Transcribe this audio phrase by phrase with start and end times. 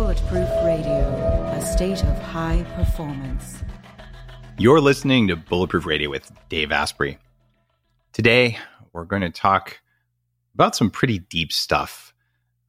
[0.00, 3.62] Bulletproof Radio, a state of high performance.
[4.56, 7.18] You're listening to Bulletproof Radio with Dave Asprey.
[8.14, 8.56] Today,
[8.94, 9.78] we're going to talk
[10.54, 12.14] about some pretty deep stuff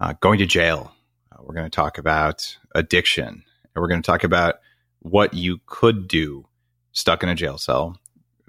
[0.02, 0.94] uh, going to jail.
[1.32, 3.28] Uh, we're going to talk about addiction.
[3.30, 4.56] And we're going to talk about
[5.00, 6.46] what you could do
[6.92, 7.98] stuck in a jail cell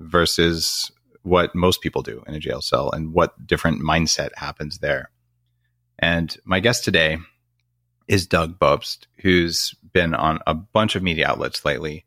[0.01, 0.91] versus
[1.23, 5.13] what most people do in a jail cell and what different mindset happens there.
[6.01, 7.19] And my guest today
[8.09, 12.05] is Doug Bopst, who's been on a bunch of media outlets lately.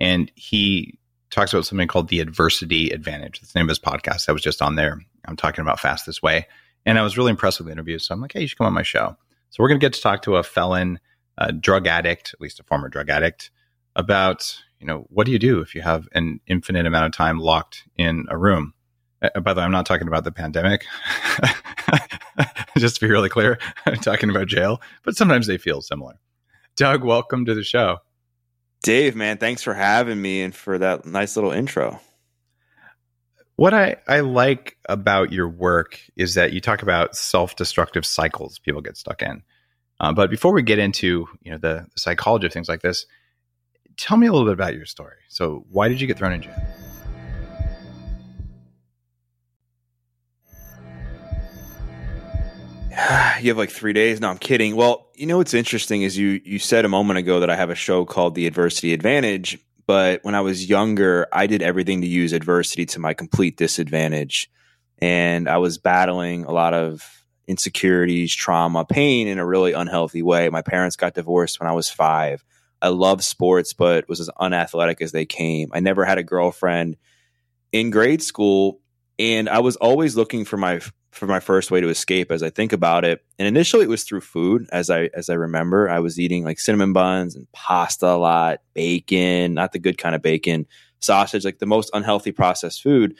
[0.00, 0.98] And he
[1.30, 3.40] talks about something called the adversity advantage.
[3.40, 4.28] That's the name of his podcast.
[4.28, 5.00] I was just on there.
[5.26, 6.46] I'm talking about Fast This Way.
[6.86, 7.98] And I was really impressed with the interview.
[7.98, 9.16] So I'm like, hey, you should come on my show.
[9.50, 11.00] So we're going to get to talk to a felon,
[11.36, 13.50] a drug addict, at least a former drug addict,
[13.96, 17.38] about, you know, what do you do if you have an infinite amount of time
[17.38, 18.74] locked in a room?
[19.22, 20.84] Uh, by the way, I'm not talking about the pandemic.
[22.76, 26.20] Just to be really clear, I'm talking about jail, but sometimes they feel similar.
[26.76, 27.98] Doug, welcome to the show.
[28.82, 32.00] Dave, man, thanks for having me and for that nice little intro.
[33.56, 38.80] What I, I like about your work is that you talk about self-destructive cycles people
[38.80, 39.42] get stuck in.
[39.98, 43.04] Uh, but before we get into you know the, the psychology of things like this,
[43.96, 45.16] tell me a little bit about your story.
[45.28, 46.54] So, why did you get thrown in jail?
[53.40, 54.20] you have like three days.
[54.20, 54.74] No, I'm kidding.
[54.74, 57.70] Well, you know what's interesting is you you said a moment ago that I have
[57.70, 62.06] a show called The Adversity Advantage, but when I was younger, I did everything to
[62.08, 64.50] use adversity to my complete disadvantage,
[64.98, 70.48] and I was battling a lot of insecurities, trauma, pain in a really unhealthy way.
[70.48, 72.44] My parents got divorced when I was five.
[72.82, 75.70] I loved sports, but was as unathletic as they came.
[75.72, 76.96] I never had a girlfriend
[77.70, 78.80] in grade school,
[79.20, 80.80] and I was always looking for my
[81.10, 83.24] for my first way to escape as I think about it.
[83.38, 85.88] And initially it was through food as I as I remember.
[85.88, 90.14] I was eating like cinnamon buns and pasta a lot, bacon, not the good kind
[90.14, 90.66] of bacon,
[91.00, 93.16] sausage, like the most unhealthy processed food.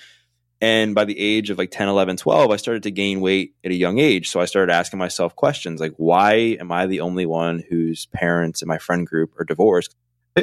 [0.60, 3.70] And by the age of like 10, 11, 12, I started to gain weight at
[3.70, 4.28] a young age.
[4.28, 8.60] So I started asking myself questions like, why am I the only one whose parents
[8.60, 9.94] in my friend group are divorced?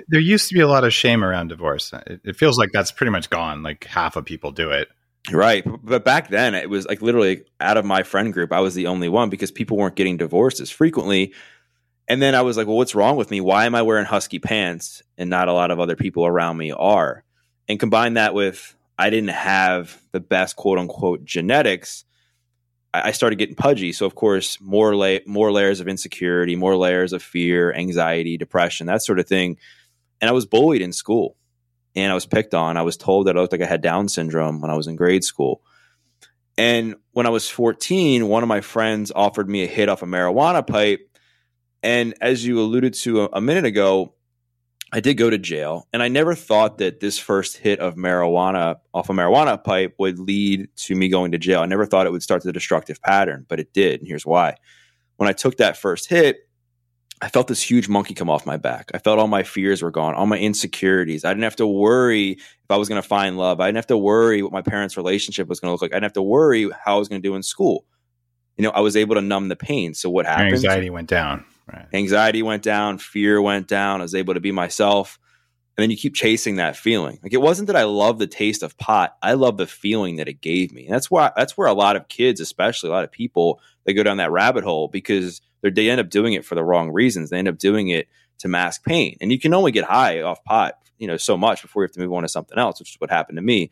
[0.08, 1.94] There used to be a lot of shame around divorce.
[2.08, 3.62] It feels like that's pretty much gone.
[3.64, 4.88] Like half of people do it.
[5.32, 5.66] Right.
[5.84, 8.88] But back then, it was like literally out of my friend group, I was the
[8.88, 11.34] only one because people weren't getting divorced as frequently.
[12.08, 13.42] And then I was like, well, what's wrong with me?
[13.42, 16.72] Why am I wearing husky pants and not a lot of other people around me
[16.72, 17.24] are?
[17.68, 22.06] And combine that with I didn't have the best quote unquote genetics.
[22.94, 23.92] I started getting pudgy.
[23.92, 28.88] So, of course, more, la- more layers of insecurity, more layers of fear, anxiety, depression,
[28.88, 29.58] that sort of thing.
[30.22, 31.36] And I was bullied in school
[31.96, 32.78] and I was picked on.
[32.78, 34.96] I was told that I looked like I had Down syndrome when I was in
[34.96, 35.62] grade school.
[36.58, 40.06] And when I was 14, one of my friends offered me a hit off a
[40.06, 41.10] marijuana pipe.
[41.84, 44.14] And as you alluded to a, a minute ago,
[44.92, 45.88] I did go to jail.
[45.92, 50.20] And I never thought that this first hit of marijuana off a marijuana pipe would
[50.20, 51.62] lead to me going to jail.
[51.62, 54.00] I never thought it would start the destructive pattern, but it did.
[54.00, 54.56] And here's why.
[55.18, 56.45] When I took that first hit,
[57.22, 58.92] I felt this huge monkey come off my back.
[58.94, 61.24] I felt all my fears were gone, all my insecurities.
[61.24, 63.62] I didn't have to worry if I was going to find love.
[63.62, 65.92] I didn't have to worry what my parents' relationship was going to look like.
[65.92, 67.86] I didn't have to worry how I was going to do in school.
[68.58, 69.94] You know, I was able to numb the pain.
[69.94, 70.50] So what happened?
[70.50, 71.46] Anxiety went down.
[71.72, 71.88] Right.
[71.94, 72.98] Anxiety went down.
[72.98, 74.02] Fear went down.
[74.02, 75.18] I was able to be myself.
[75.78, 77.20] And then you keep chasing that feeling.
[77.22, 79.18] Like it wasn't that I love the taste of pot.
[79.22, 80.86] I love the feeling that it gave me.
[80.86, 83.94] And that's why that's where a lot of kids, especially a lot of people, they
[83.94, 87.30] go down that rabbit hole because they end up doing it for the wrong reasons.
[87.30, 88.08] They end up doing it
[88.40, 89.18] to mask pain.
[89.20, 91.94] And you can only get high off pot, you know, so much before you have
[91.94, 93.72] to move on to something else, which is what happened to me.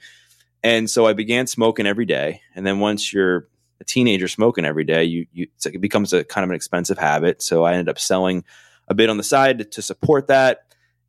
[0.63, 2.41] And so I began smoking every day.
[2.55, 3.47] And then once you're
[3.79, 7.41] a teenager smoking every day, you, you it becomes a kind of an expensive habit.
[7.41, 8.45] So I ended up selling
[8.87, 10.62] a bit on the side to support that.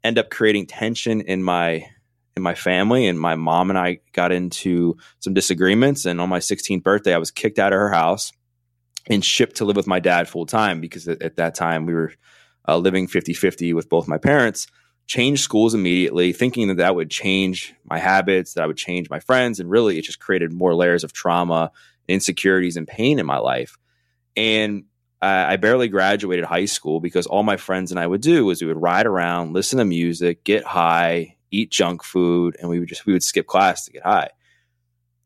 [0.04, 1.86] End up creating tension in my
[2.36, 6.04] in my family, and my mom and I got into some disagreements.
[6.04, 8.32] And on my 16th birthday, I was kicked out of her house
[9.08, 11.94] and shipped to live with my dad full time because at, at, that time we
[11.94, 12.12] were
[12.66, 14.66] uh, living 50 50 with both my parents.
[15.06, 19.20] Changed schools immediately, thinking that that would change my habits, that I would change my
[19.20, 19.60] friends.
[19.60, 21.70] And really, it just created more layers of trauma,
[22.08, 23.76] insecurities, and pain in my life.
[24.34, 24.84] And
[25.20, 28.60] I, I barely graduated high school because all my friends and I would do was
[28.60, 32.88] we would ride around, listen to music, get high, eat junk food, and we would
[32.88, 34.30] just we would skip class to get high.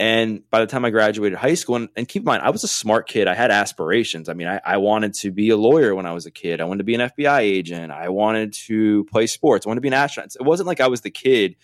[0.01, 2.63] And by the time I graduated high school, and, and, keep in mind, I was
[2.63, 3.27] a smart kid.
[3.27, 4.29] I had aspirations.
[4.29, 6.61] I mean, I, I, wanted to be a lawyer when I was a kid.
[6.61, 7.91] I wanted to be an FBI agent.
[7.91, 9.67] I wanted to play sports.
[9.67, 10.37] I wanted to be an astronaut.
[10.39, 11.57] It wasn't like I was the kid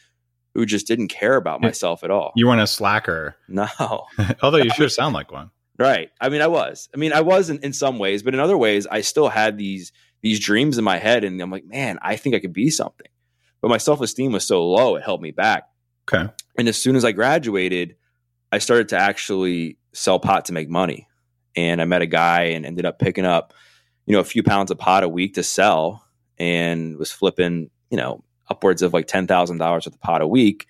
[0.54, 2.32] who just didn't care about myself at all.
[2.34, 3.36] You weren't a slacker.
[3.46, 3.68] No.
[4.42, 5.50] Although you sure sound like one.
[5.78, 6.10] Right.
[6.20, 6.88] I mean, I was.
[6.94, 9.58] I mean, I was in, in some ways, but in other ways, I still had
[9.58, 9.92] these
[10.22, 13.08] these dreams in my head, and I'm like, man, I think I could be something.
[13.60, 15.64] But my self esteem was so low, it held me back.
[16.12, 16.30] Okay.
[16.56, 17.96] And as soon as I graduated,
[18.52, 21.08] I started to actually sell pot to make money.
[21.56, 23.54] And I met a guy and ended up picking up,
[24.06, 26.06] you know, a few pounds of pot a week to sell,
[26.38, 30.26] and was flipping, you know, upwards of like ten thousand dollars worth of pot a
[30.26, 30.66] week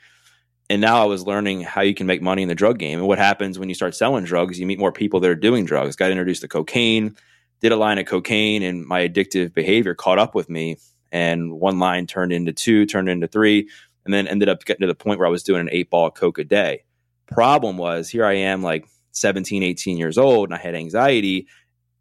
[0.70, 2.98] and now I was learning how you can make money in the drug game.
[2.98, 5.66] And what happens when you start selling drugs, you meet more people that are doing
[5.66, 5.96] drugs.
[5.96, 7.16] Got introduced to cocaine,
[7.60, 10.78] did a line of cocaine, and my addictive behavior caught up with me.
[11.12, 13.68] And one line turned into two, turned into three,
[14.04, 16.10] and then ended up getting to the point where I was doing an eight ball
[16.10, 16.84] coke a day.
[17.26, 21.46] Problem was, here I am, like 17, 18 years old, and I had anxiety.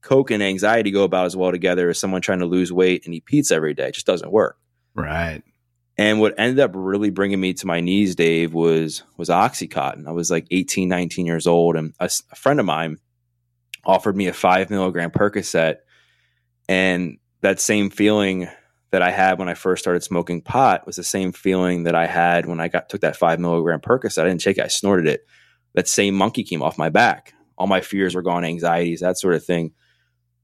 [0.01, 3.13] Coke and anxiety go about as well together as someone trying to lose weight and
[3.13, 3.89] eat pizza every day.
[3.89, 4.57] It just doesn't work.
[4.95, 5.43] Right.
[5.97, 10.07] And what ended up really bringing me to my knees, Dave, was was OxyContin.
[10.07, 12.97] I was like 18, 19 years old, and a, a friend of mine
[13.85, 15.77] offered me a five milligram Percocet,
[16.67, 18.47] and that same feeling
[18.89, 22.07] that I had when I first started smoking pot was the same feeling that I
[22.07, 24.23] had when I got took that five milligram Percocet.
[24.23, 25.27] I didn't take it; I snorted it.
[25.75, 27.33] That same monkey came off my back.
[27.55, 29.73] All my fears were gone, anxieties, that sort of thing.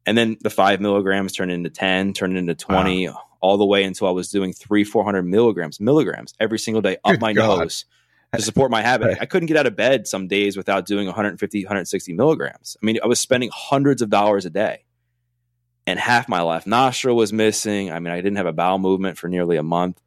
[0.06, 3.08] And then the five milligrams turned into ten, turned into twenty.
[3.08, 6.98] Wow all the way until I was doing three, 400 milligrams, milligrams every single day
[7.04, 7.60] up Good my God.
[7.60, 7.86] nose
[8.36, 9.18] to support my habit.
[9.22, 12.78] I couldn't get out of bed some days without doing 150, 160 milligrams.
[12.82, 14.86] I mean, I was spending hundreds of dollars a day.
[15.88, 17.92] And half my left nostril was missing.
[17.92, 20.00] I mean, I didn't have a bowel movement for nearly a month.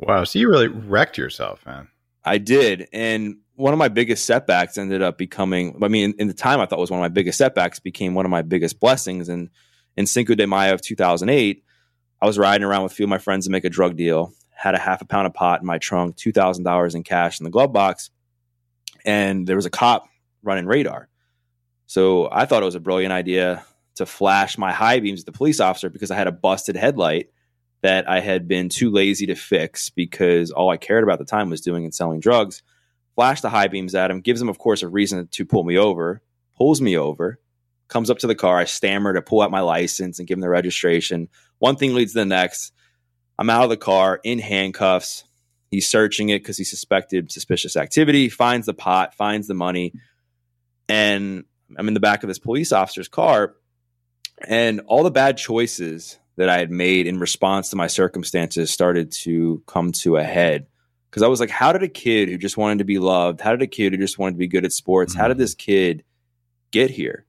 [0.00, 0.24] Wow.
[0.24, 1.88] So you really wrecked yourself, man.
[2.24, 2.88] I did.
[2.92, 6.58] And one of my biggest setbacks ended up becoming, I mean, in, in the time
[6.58, 9.28] I thought was one of my biggest setbacks became one of my biggest blessings.
[9.28, 9.50] And
[9.96, 11.62] in Cinco de Mayo of 2008,
[12.24, 14.32] I was riding around with a few of my friends to make a drug deal.
[14.56, 17.38] Had a half a pound of pot in my trunk, two thousand dollars in cash
[17.38, 18.08] in the glove box,
[19.04, 20.08] and there was a cop
[20.42, 21.10] running radar.
[21.84, 23.62] So I thought it was a brilliant idea
[23.96, 27.28] to flash my high beams at the police officer because I had a busted headlight
[27.82, 31.30] that I had been too lazy to fix because all I cared about at the
[31.30, 32.62] time was doing and selling drugs.
[33.16, 35.76] Flash the high beams at him, gives him, of course, a reason to pull me
[35.76, 36.22] over,
[36.56, 37.38] pulls me over,
[37.88, 38.56] comes up to the car.
[38.56, 41.28] I stammer to pull out my license and give him the registration.
[41.58, 42.72] One thing leads to the next.
[43.38, 45.24] I'm out of the car in handcuffs.
[45.70, 49.92] He's searching it because he suspected suspicious activity, finds the pot, finds the money.
[50.88, 51.44] And
[51.76, 53.54] I'm in the back of this police officer's car.
[54.46, 59.12] And all the bad choices that I had made in response to my circumstances started
[59.22, 60.66] to come to a head.
[61.10, 63.52] Because I was like, how did a kid who just wanted to be loved, how
[63.52, 65.20] did a kid who just wanted to be good at sports, mm-hmm.
[65.20, 65.42] how did mm-hmm.
[65.42, 66.04] this kid
[66.72, 67.24] get here?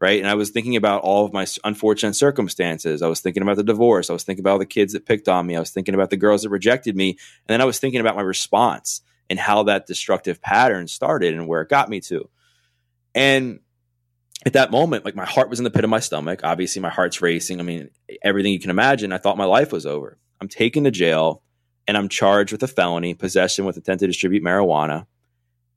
[0.00, 0.20] Right?
[0.20, 3.02] And I was thinking about all of my unfortunate circumstances.
[3.02, 4.10] I was thinking about the divorce.
[4.10, 5.56] I was thinking about all the kids that picked on me.
[5.56, 7.10] I was thinking about the girls that rejected me.
[7.10, 7.18] And
[7.48, 11.62] then I was thinking about my response and how that destructive pattern started and where
[11.62, 12.28] it got me to.
[13.14, 13.60] And
[14.46, 16.40] at that moment, like my heart was in the pit of my stomach.
[16.44, 17.58] Obviously, my heart's racing.
[17.58, 17.90] I mean,
[18.22, 19.12] everything you can imagine.
[19.12, 20.18] I thought my life was over.
[20.40, 21.42] I'm taken to jail
[21.88, 25.06] and I'm charged with a felony, possession with intent to distribute marijuana.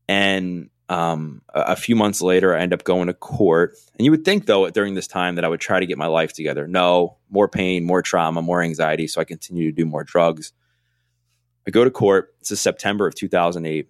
[0.08, 3.76] And um, a, few months later, I end up going to court.
[3.98, 6.08] And you would think, though, during this time that I would try to get my
[6.08, 6.68] life together.
[6.68, 9.08] No, more pain, more trauma, more anxiety.
[9.08, 10.52] So I continue to do more drugs.
[11.66, 12.36] I go to court.
[12.40, 13.90] This is September of 2008,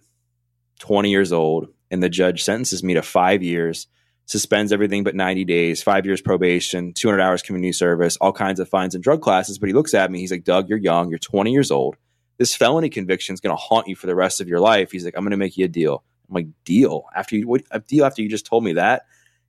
[0.78, 1.68] 20 years old.
[1.90, 3.88] And the judge sentences me to five years,
[4.26, 8.68] suspends everything but 90 days, five years probation, 200 hours community service, all kinds of
[8.68, 9.58] fines and drug classes.
[9.58, 10.20] But he looks at me.
[10.20, 11.10] He's like, Doug, you're young.
[11.10, 11.96] You're 20 years old.
[12.38, 14.92] This felony conviction is going to haunt you for the rest of your life.
[14.92, 16.04] He's like, I'm going to make you a deal.
[16.32, 17.04] I'm like, deal.
[17.14, 19.02] After you, what, deal after you just told me that.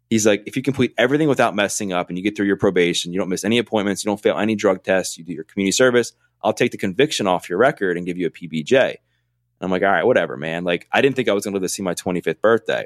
[0.09, 3.13] He's like, if you complete everything without messing up and you get through your probation,
[3.13, 5.71] you don't miss any appointments, you don't fail any drug tests, you do your community
[5.71, 6.11] service,
[6.43, 8.81] I'll take the conviction off your record and give you a PBJ.
[8.81, 8.97] And
[9.61, 10.65] I'm like, all right, whatever, man.
[10.65, 12.85] Like, I didn't think I was going to live to see my 25th birthday.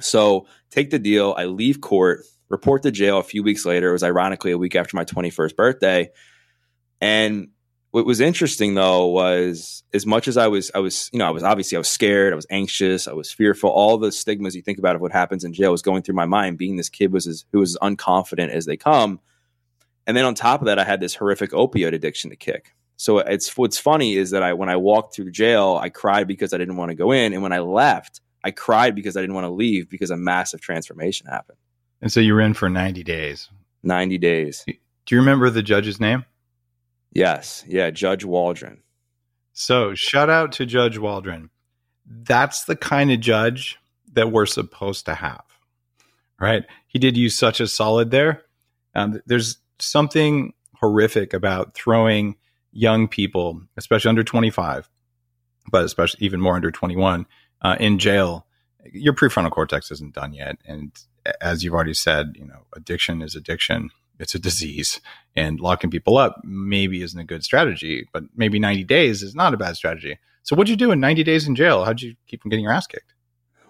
[0.00, 1.34] So take the deal.
[1.36, 3.90] I leave court, report to jail a few weeks later.
[3.90, 6.10] It was ironically a week after my 21st birthday.
[7.00, 7.48] And
[7.92, 11.30] what was interesting though was as much as I was, I was, you know, I
[11.30, 13.70] was obviously I was scared, I was anxious, I was fearful.
[13.70, 16.24] All the stigmas you think about of what happens in jail was going through my
[16.24, 16.56] mind.
[16.56, 19.20] Being this kid was as, who was as unconfident as they come,
[20.06, 22.74] and then on top of that, I had this horrific opioid addiction to kick.
[22.96, 26.54] So it's what's funny is that I when I walked through jail, I cried because
[26.54, 29.34] I didn't want to go in, and when I left, I cried because I didn't
[29.34, 31.58] want to leave because a massive transformation happened.
[32.00, 33.50] And so you were in for ninety days.
[33.82, 34.64] Ninety days.
[34.66, 36.24] Do you remember the judge's name?
[37.12, 37.64] Yes.
[37.66, 37.90] Yeah.
[37.90, 38.82] Judge Waldron.
[39.52, 41.50] So shout out to Judge Waldron.
[42.06, 43.78] That's the kind of judge
[44.12, 45.44] that we're supposed to have,
[46.40, 46.64] right?
[46.86, 48.42] He did you such a solid there.
[48.94, 52.36] Um, there's something horrific about throwing
[52.72, 54.90] young people, especially under 25,
[55.70, 57.26] but especially even more under 21,
[57.62, 58.46] uh, in jail
[58.90, 60.58] your prefrontal cortex isn't done yet.
[60.66, 60.92] And
[61.40, 63.90] as you've already said, you know, addiction is addiction.
[64.18, 65.00] It's a disease
[65.34, 69.54] and locking people up maybe isn't a good strategy, but maybe 90 days is not
[69.54, 70.18] a bad strategy.
[70.42, 71.84] So what'd you do in 90 days in jail?
[71.84, 73.14] How'd you keep from getting your ass kicked?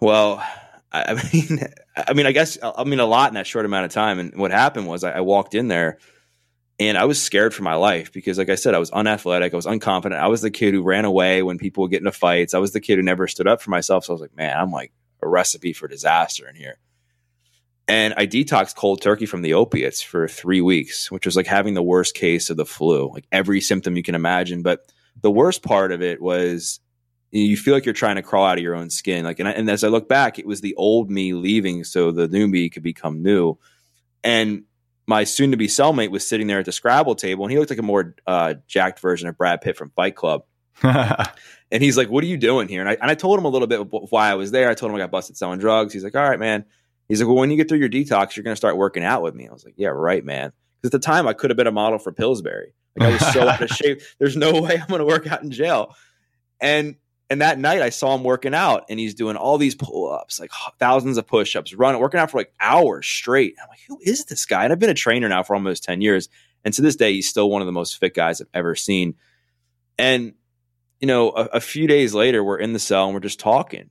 [0.01, 0.45] Well,
[0.93, 1.61] I mean,
[1.97, 4.19] I mean, I guess, I mean, a lot in that short amount of time.
[4.19, 5.99] And what happened was I, I walked in there
[6.79, 9.53] and I was scared for my life because, like I said, I was unathletic.
[9.53, 10.17] I was unconfident.
[10.17, 12.55] I was the kid who ran away when people would get into fights.
[12.55, 14.05] I was the kid who never stood up for myself.
[14.05, 16.79] So I was like, man, I'm like a recipe for disaster in here.
[17.89, 21.75] And I detoxed cold turkey from the opiates for three weeks, which was like having
[21.75, 24.63] the worst case of the flu, like every symptom you can imagine.
[24.63, 26.81] But the worst part of it was
[27.33, 29.25] you feel like you're trying to crawl out of your own skin.
[29.25, 32.13] Like, and, I, and as I look back, it was the old me leaving so
[32.13, 33.59] the new me could become new.
[34.23, 34.65] And
[35.07, 37.71] my soon to be cellmate was sitting there at the Scrabble table, and he looked
[37.71, 40.45] like a more uh, jacked version of Brad Pitt from Fight Club.
[40.83, 43.49] and he's like, "What are you doing here?" And I, and I told him a
[43.49, 44.71] little bit why I was there.
[44.71, 45.93] I told him I got busted selling drugs.
[45.93, 46.65] He's like, "All right, man."
[47.13, 49.21] He's like, "Well, when you get through your detox, you're going to start working out
[49.21, 50.51] with me." I was like, "Yeah, right, man."
[50.81, 52.73] Because at the time, I could have been a model for Pillsbury.
[52.97, 54.01] Like I was so out of shape.
[54.19, 55.95] There's no way I'm going to work out in jail.
[56.59, 56.97] And
[57.29, 60.41] and that night, I saw him working out, and he's doing all these pull ups,
[60.41, 63.57] like thousands of push ups, running, working out for like hours straight.
[63.63, 64.65] I'm like, who is this guy?
[64.65, 66.31] And I've been a trainer now for almost 10 years.
[66.65, 69.17] And to this day, he's still one of the most fit guys I've ever seen.
[69.99, 70.33] And,
[70.99, 73.91] you know, a, a few days later, we're in the cell and we're just talking.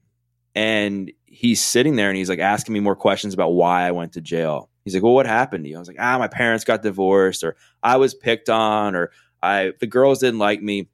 [0.54, 4.12] And he's sitting there and he's like asking me more questions about why I went
[4.12, 4.68] to jail.
[4.84, 5.76] He's like, Well, what happened to you?
[5.76, 9.10] I was like, Ah, my parents got divorced, or I was picked on, or
[9.42, 10.88] I the girls didn't like me.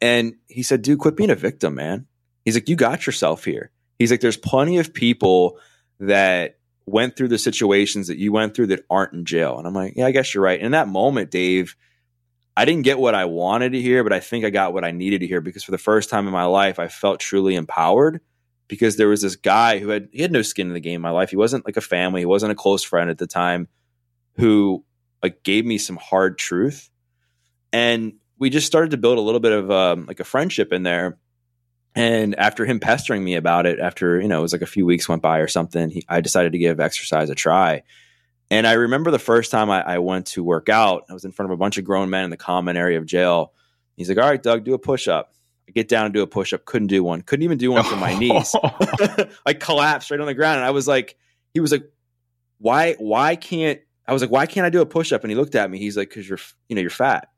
[0.00, 2.06] And he said, dude, quit being a victim, man.
[2.44, 3.72] He's like, you got yourself here.
[3.98, 5.58] He's like, there's plenty of people
[5.98, 9.58] that went through the situations that you went through that aren't in jail.
[9.58, 10.58] And I'm like, yeah, I guess you're right.
[10.58, 11.76] And in that moment, Dave,
[12.56, 14.92] I didn't get what I wanted to hear, but I think I got what I
[14.92, 18.20] needed to hear because for the first time in my life, I felt truly empowered
[18.68, 21.00] because there was this guy who had he had no skin in the game in
[21.02, 21.30] my life.
[21.30, 23.68] He wasn't like a family, he wasn't a close friend at the time,
[24.36, 24.84] who
[25.22, 26.90] like gave me some hard truth.
[27.72, 30.82] And we just started to build a little bit of um, like a friendship in
[30.82, 31.18] there.
[31.94, 34.86] And after him pestering me about it, after you know it was like a few
[34.86, 37.82] weeks went by or something, he, I decided to give exercise a try.
[38.50, 41.32] And I remember the first time I, I, went to work out, I was in
[41.32, 43.52] front of a bunch of grown men in the common area of jail.
[43.96, 45.34] He's like, "All right, Doug, do a push up."
[45.68, 46.64] I get down and do a push up.
[46.64, 47.20] Couldn't do one.
[47.22, 48.54] Couldn't even do one for my knees.
[49.46, 51.16] I collapsed right on the ground, and I was like,
[51.52, 51.84] he was like,
[52.58, 52.94] "Why?
[52.94, 55.54] Why can't?" I was like, "Why can't I do a push up?" And he looked
[55.54, 55.78] at me.
[55.78, 57.28] He's like, "Because you're, you know, you're fat."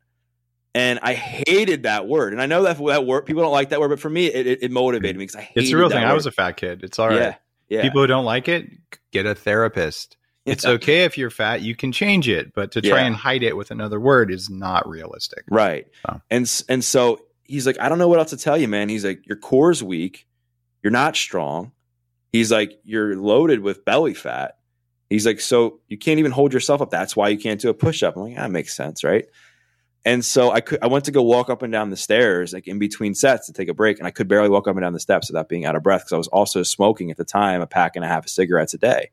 [0.73, 2.33] And I hated that word.
[2.33, 4.47] And I know that that word people don't like that word, but for me, it,
[4.47, 6.03] it, it motivated me because I hated It's a real thing.
[6.03, 6.11] Word.
[6.11, 6.85] I was a fat kid.
[6.85, 7.17] It's all right.
[7.19, 7.35] Yeah,
[7.69, 7.83] yeah.
[7.83, 8.71] People who don't like it,
[9.11, 10.17] get a therapist.
[10.45, 10.53] Yeah.
[10.53, 13.57] It's okay if you're fat, you can change it, but to try and hide it
[13.57, 15.45] with another word is not realistic.
[15.51, 15.87] Right.
[16.07, 16.21] So.
[16.31, 17.21] And and so
[17.51, 18.89] he's like, I don't know what else to tell you, man.
[18.89, 20.27] He's like, your core's weak,
[20.83, 21.73] you're not strong.
[22.33, 24.57] He's like, you're loaded with belly fat.
[25.09, 26.91] He's like, so you can't even hold yourself up.
[26.91, 28.17] That's why you can't do a push up.
[28.17, 29.27] I'm like, that makes sense, right?
[30.05, 32.67] And so I could I went to go walk up and down the stairs like
[32.67, 34.93] in between sets to take a break, and I could barely walk up and down
[34.93, 37.61] the steps without being out of breath because I was also smoking at the time
[37.61, 39.11] a pack and a half of cigarettes a day.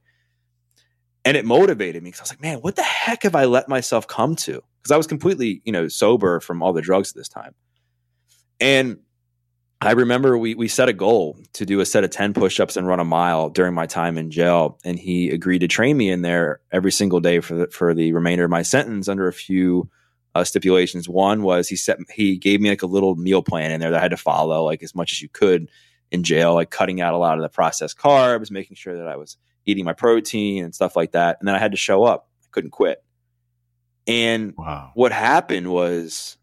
[1.26, 3.68] And it motivated me because I was like, man, what the heck have I let
[3.68, 4.64] myself come to?
[4.82, 7.54] Because I was completely, you know, sober from all the drugs at this time.
[8.60, 9.00] And
[9.80, 12.88] I remember we we set a goal to do a set of 10 push-ups and
[12.88, 14.80] run a mile during my time in jail.
[14.84, 18.12] And he agreed to train me in there every single day for the, for the
[18.14, 19.90] remainder of my sentence under a few
[20.34, 21.08] uh, stipulations.
[21.08, 24.00] One was he set he gave me like a little meal plan in there that
[24.00, 25.70] I had to follow like as much as you could
[26.12, 29.16] in jail, like cutting out a lot of the processed carbs, making sure that I
[29.16, 31.38] was eating my protein and stuff like that.
[31.40, 32.30] And then I had to show up.
[32.44, 33.04] I couldn't quit.
[34.08, 34.92] And wow.
[34.96, 36.38] what happened was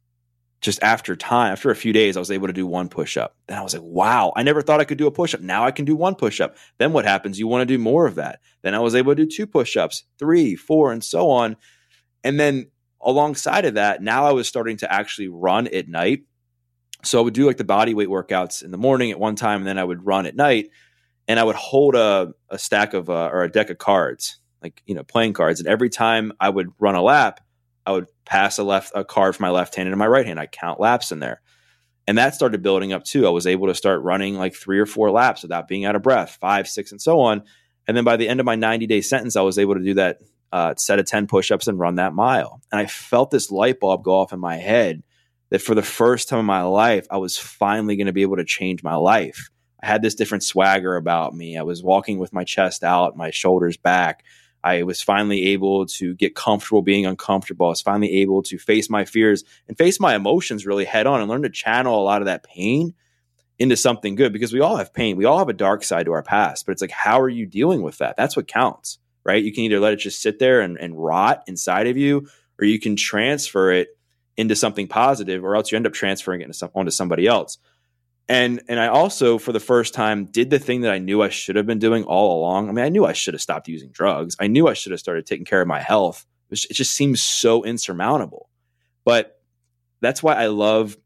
[0.65, 3.37] just after time, after a few days, I was able to do one push up.
[3.49, 5.43] Then I was like, wow, I never thought I could do a push up.
[5.43, 6.57] Now I can do one push up.
[6.79, 7.39] Then what happens?
[7.39, 8.41] You want to do more of that.
[8.63, 11.57] Then I was able to do two push ups, three, four, and so on.
[12.25, 12.71] And then
[13.03, 16.23] alongside of that, now I was starting to actually run at night.
[17.03, 19.59] So I would do like the body weight workouts in the morning at one time,
[19.59, 20.71] and then I would run at night,
[21.29, 24.83] and I would hold a, a stack of uh, or a deck of cards, like
[24.87, 27.41] you know playing cards, and every time I would run a lap,
[27.85, 30.41] I would pass a left a card from my left hand into my right hand.
[30.41, 31.41] I count laps in there.
[32.07, 33.27] And that started building up too.
[33.27, 36.03] I was able to start running like three or four laps without being out of
[36.03, 37.43] breath, five, six, and so on.
[37.87, 39.95] And then by the end of my 90 day sentence, I was able to do
[39.95, 40.19] that
[40.53, 42.61] uh, set of 10 push ups and run that mile.
[42.71, 45.03] And I felt this light bulb go off in my head
[45.51, 48.37] that for the first time in my life, I was finally going to be able
[48.37, 49.51] to change my life.
[49.83, 51.59] I had this different swagger about me.
[51.59, 54.25] I was walking with my chest out, my shoulders back.
[54.65, 57.67] I was finally able to get comfortable being uncomfortable.
[57.67, 61.21] I was finally able to face my fears and face my emotions really head on
[61.21, 62.95] and learn to channel a lot of that pain
[63.59, 65.19] into something good because we all have pain.
[65.19, 67.45] We all have a dark side to our past, but it's like, how are you
[67.45, 68.17] dealing with that?
[68.17, 69.45] That's what counts, right?
[69.45, 72.27] You can either let it just sit there and, and rot inside of you,
[72.59, 73.89] or you can transfer it
[74.39, 77.59] into something positive, or else you end up transferring it into onto somebody else.
[78.29, 81.29] And and I also, for the first time, did the thing that I knew I
[81.29, 82.69] should have been doing all along.
[82.69, 84.35] I mean, I knew I should have stopped using drugs.
[84.41, 86.25] I knew I should have started taking care of my health.
[86.51, 88.49] It just seems so insurmountable.
[89.05, 89.39] But
[90.01, 90.97] that's why I love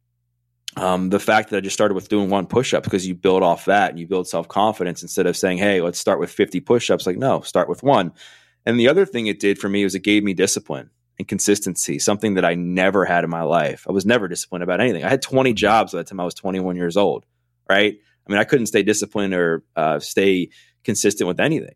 [0.77, 3.43] um, the fact that I just started with doing one push up because you build
[3.43, 6.61] off that and you build self confidence instead of saying, hey, let's start with 50
[6.61, 7.07] push ups.
[7.07, 8.13] Like, no, start with one.
[8.65, 11.99] And the other thing it did for me was it gave me discipline and consistency,
[11.99, 13.87] something that I never had in my life.
[13.89, 15.05] I was never disciplined about anything.
[15.05, 17.27] I had 20 jobs by the time I was 21 years old,
[17.69, 17.95] right?
[17.95, 20.51] I mean, I couldn't stay disciplined or uh, stay
[20.85, 21.75] consistent with anything.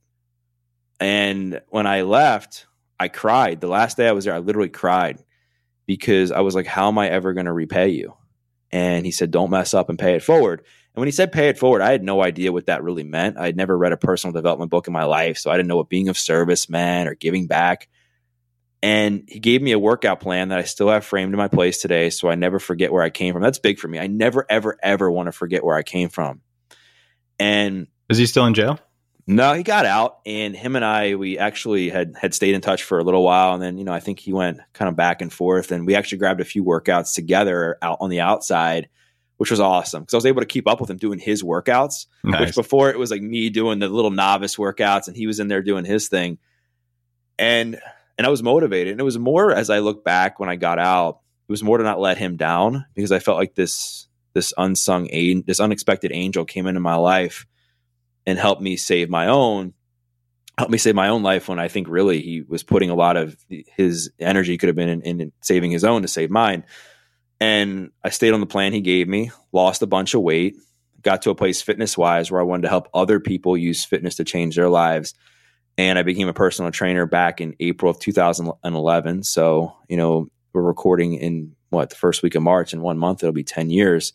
[1.00, 2.66] And when I left,
[3.00, 3.60] I cried.
[3.60, 5.24] The last day I was there, I literally cried
[5.86, 8.14] because I was like, how am I ever going to repay you?
[8.70, 10.60] And he said, don't mess up and pay it forward.
[10.60, 13.38] And when he said pay it forward, I had no idea what that really meant.
[13.38, 15.38] I had never read a personal development book in my life.
[15.38, 17.88] So I didn't know what being of service meant or giving back.
[18.82, 21.80] And he gave me a workout plan that I still have framed in my place
[21.80, 22.10] today.
[22.10, 23.42] So I never forget where I came from.
[23.42, 24.00] That's big for me.
[24.00, 26.40] I never, ever, ever want to forget where I came from.
[27.38, 28.80] And is he still in jail?
[29.26, 32.82] No, he got out, and him and I, we actually had had stayed in touch
[32.82, 35.22] for a little while, and then you know I think he went kind of back
[35.22, 38.88] and forth, and we actually grabbed a few workouts together out on the outside,
[39.36, 42.06] which was awesome because I was able to keep up with him doing his workouts.
[42.24, 42.40] Nice.
[42.40, 45.46] Which before it was like me doing the little novice workouts, and he was in
[45.46, 46.38] there doing his thing,
[47.38, 47.80] and
[48.22, 48.92] and I was motivated.
[48.92, 51.78] And it was more as I look back when I got out, it was more
[51.78, 55.08] to not let him down because I felt like this this unsung
[55.44, 57.46] this unexpected angel came into my life
[58.24, 59.74] and helped me save my own
[60.56, 63.16] helped me save my own life when I think really he was putting a lot
[63.16, 66.62] of his energy could have been in, in, saving his own to save mine.
[67.40, 70.56] And I stayed on the plan he gave me, lost a bunch of weight,
[71.02, 74.14] got to a place fitness wise where I wanted to help other people use fitness
[74.16, 75.14] to change their lives
[75.78, 79.22] and I became a personal trainer back in April of 2011.
[79.22, 82.74] So, you know, we're recording in what the first week of March.
[82.74, 84.12] In one month, it'll be 10 years.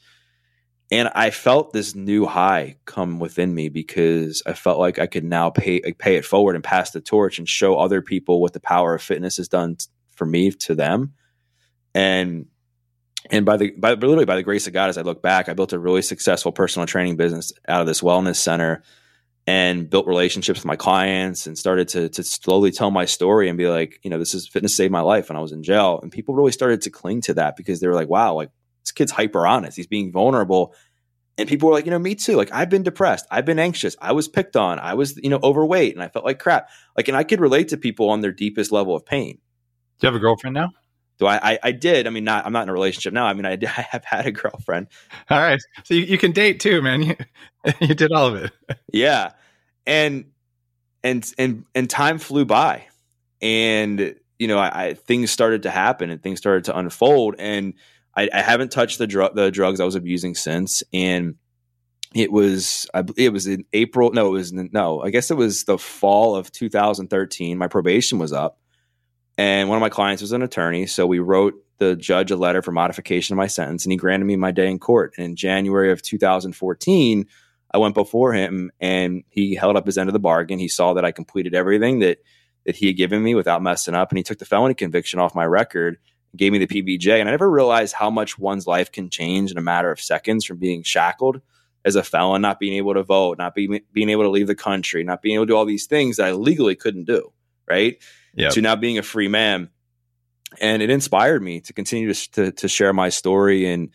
[0.90, 5.26] And I felt this new high come within me because I felt like I could
[5.26, 8.62] now pay pay it forward and pass the torch and show other people what the
[8.62, 9.78] power of fitness has done
[10.12, 11.14] for me to them.
[11.94, 12.46] And
[13.30, 15.54] and by the by literally by the grace of God, as I look back, I
[15.54, 18.82] built a really successful personal training business out of this wellness center
[19.48, 23.58] and built relationships with my clients and started to to slowly tell my story and
[23.58, 26.00] be like, you know, this is fitness saved my life when I was in jail.
[26.04, 28.52] And people really started to cling to that because they were like, wow, like
[28.84, 29.78] this kid's hyper honest.
[29.78, 30.76] He's being vulnerable.
[31.38, 32.36] And people were like, you know, me too.
[32.36, 33.26] Like I've been depressed.
[33.32, 33.96] I've been anxious.
[34.02, 34.80] I was picked on.
[34.80, 36.70] I was, you know, overweight and I felt like crap.
[36.98, 39.40] Like, and I could relate to people on their deepest level of pain.
[40.00, 40.72] Do you have a girlfriend now?
[41.20, 42.06] Do I, I, I did.
[42.06, 42.46] I mean, not.
[42.46, 43.26] I'm not in a relationship now.
[43.26, 44.88] I mean, I, I have had a girlfriend.
[45.30, 47.04] All right, so you, you can date too, man.
[47.66, 48.52] You, you did all of it.
[48.94, 49.32] Yeah,
[49.86, 50.26] and
[51.04, 52.86] and and and time flew by,
[53.42, 57.74] and you know, I, I things started to happen and things started to unfold, and
[58.16, 61.36] I, I haven't touched the drug the drugs I was abusing since, and
[62.16, 64.12] it was I it was in April.
[64.12, 65.02] No, it was no.
[65.02, 67.58] I guess it was the fall of 2013.
[67.58, 68.60] My probation was up
[69.38, 70.88] and one of my clients was an attorney.
[70.88, 74.26] So we wrote the judge a letter for modification of my sentence, and he granted
[74.26, 75.14] me my day in court.
[75.18, 77.26] And in January of 2014,
[77.72, 80.58] I went before him and he held up his end of the bargain.
[80.58, 82.20] He saw that I completed everything that
[82.66, 85.34] that he had given me without messing up, and he took the felony conviction off
[85.34, 85.98] my record,
[86.36, 87.18] gave me the PBJ.
[87.18, 90.44] And I never realized how much one's life can change in a matter of seconds
[90.44, 91.40] from being shackled
[91.86, 94.56] as a felon, not being able to vote, not being being able to leave the
[94.56, 97.32] country, not being able to do all these things that I legally couldn't do.
[97.70, 98.02] Right
[98.38, 98.54] yep.
[98.54, 99.70] to now being a free man.
[100.62, 103.68] And it inspired me to continue to, to, to share my story.
[103.68, 103.90] And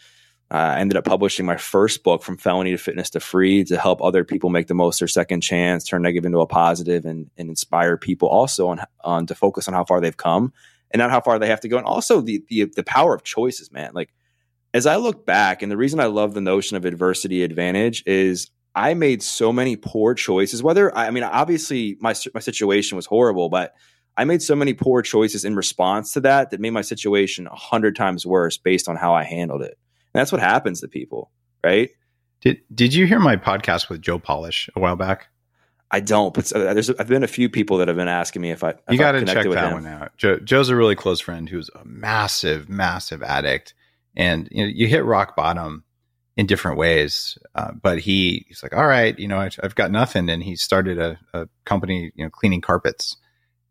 [0.51, 3.79] uh, I ended up publishing my first book, From Felony to Fitness to Free, to
[3.79, 7.31] help other people make the most their second chance, turn negative into a positive, and,
[7.39, 10.53] and inspire people also on, on to focus on how far they've come
[10.91, 11.79] and not how far they have to go.
[11.79, 13.93] And also the, the, the power of choices, man.
[13.95, 14.13] Like,
[14.75, 18.51] as I look back, and the reason I love the notion of adversity advantage is
[18.75, 20.63] I made so many poor choices.
[20.63, 23.75] Whether I mean, obviously my my situation was horrible, but
[24.17, 27.55] I made so many poor choices in response to that that made my situation a
[27.55, 29.79] hundred times worse based on how I handled it.
[30.15, 31.31] And that's what happens to people,
[31.65, 31.91] right?
[32.41, 35.29] Did Did you hear my podcast with Joe Polish a while back?
[35.91, 38.51] I don't, but uh, there's I've been a few people that have been asking me
[38.51, 39.73] if I if you got to check that him.
[39.75, 40.17] one out.
[40.17, 43.75] Joe, Joe's a really close friend who's a massive, massive addict,
[44.17, 45.85] and you know you hit rock bottom
[46.37, 47.37] in different ways.
[47.55, 50.57] Uh, but he he's like, all right, you know, I, have got nothing, and he
[50.57, 53.17] started a, a company, you know, cleaning carpets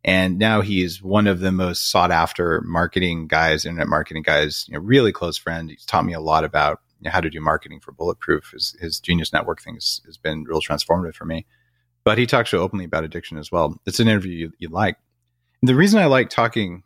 [0.03, 4.73] and now he's one of the most sought after marketing guys, internet marketing guys, you
[4.73, 5.69] know, really close friend.
[5.69, 8.51] He's taught me a lot about how to do marketing for Bulletproof.
[8.51, 11.45] His, his Genius Network thing has, has been real transformative for me.
[12.03, 13.79] But he talks so openly about addiction as well.
[13.85, 14.97] It's an interview you, you like.
[15.61, 16.83] And the reason I like talking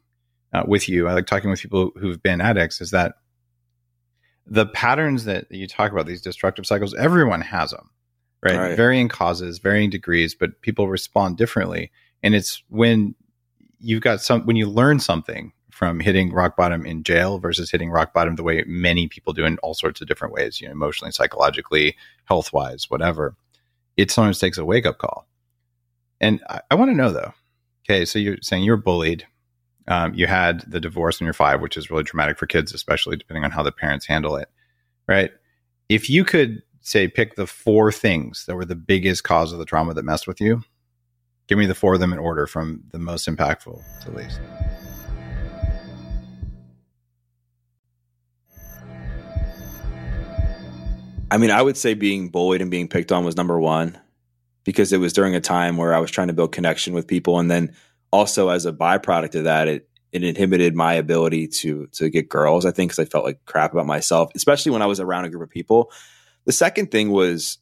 [0.53, 3.13] uh, with you, I like talking with people who've been addicts, is that
[4.45, 7.89] the patterns that you talk about, these destructive cycles, everyone has them,
[8.43, 8.57] right?
[8.57, 8.77] right?
[8.77, 11.91] Varying causes, varying degrees, but people respond differently.
[12.25, 13.13] And it's when
[13.79, 17.91] you've got some, when you learn something from hitting rock bottom in jail versus hitting
[17.91, 20.71] rock bottom the way many people do in all sorts of different ways, you know,
[20.71, 23.35] emotionally, psychologically, health wise, whatever.
[23.95, 25.27] It sometimes takes a wake up call.
[26.19, 27.31] And I, I want to know though,
[27.87, 29.27] okay, so you're saying you're bullied.
[29.87, 33.17] Um, you had the divorce when you're five, which is really traumatic for kids, especially
[33.17, 34.49] depending on how the parents handle it,
[35.07, 35.29] right?
[35.89, 39.65] If you could say pick the four things that were the biggest cause of the
[39.65, 40.63] trauma that messed with you,
[41.47, 44.39] give me the four of them in order from the most impactful to least.
[51.31, 53.99] I mean, I would say being bullied and being picked on was number one
[54.63, 57.39] because it was during a time where I was trying to build connection with people.
[57.39, 57.75] And then
[58.11, 62.65] also as a byproduct of that, it, it inhibited my ability to, to get girls,
[62.65, 65.29] I think, because I felt like crap about myself, especially when I was around a
[65.29, 65.91] group of people.
[66.45, 67.57] The second thing was,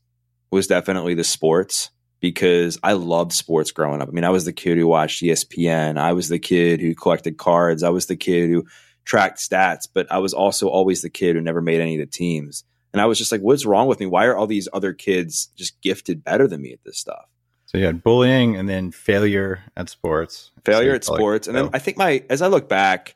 [0.51, 1.89] was definitely the sports
[2.23, 4.07] because I loved sports growing up.
[4.07, 5.97] I mean, I was the kid who watched ESPN.
[5.97, 7.83] I was the kid who collected cards.
[7.83, 8.65] I was the kid who
[9.03, 12.05] tracked stats, but I was also always the kid who never made any of the
[12.05, 12.63] teams.
[12.93, 14.05] And I was just like, what's wrong with me?
[14.05, 17.25] Why are all these other kids just gifted better than me at this stuff?
[17.65, 20.51] So you had bullying and then failure at sports.
[20.63, 21.47] Failure so at sports.
[21.49, 23.15] Like, and then I think my as I look back,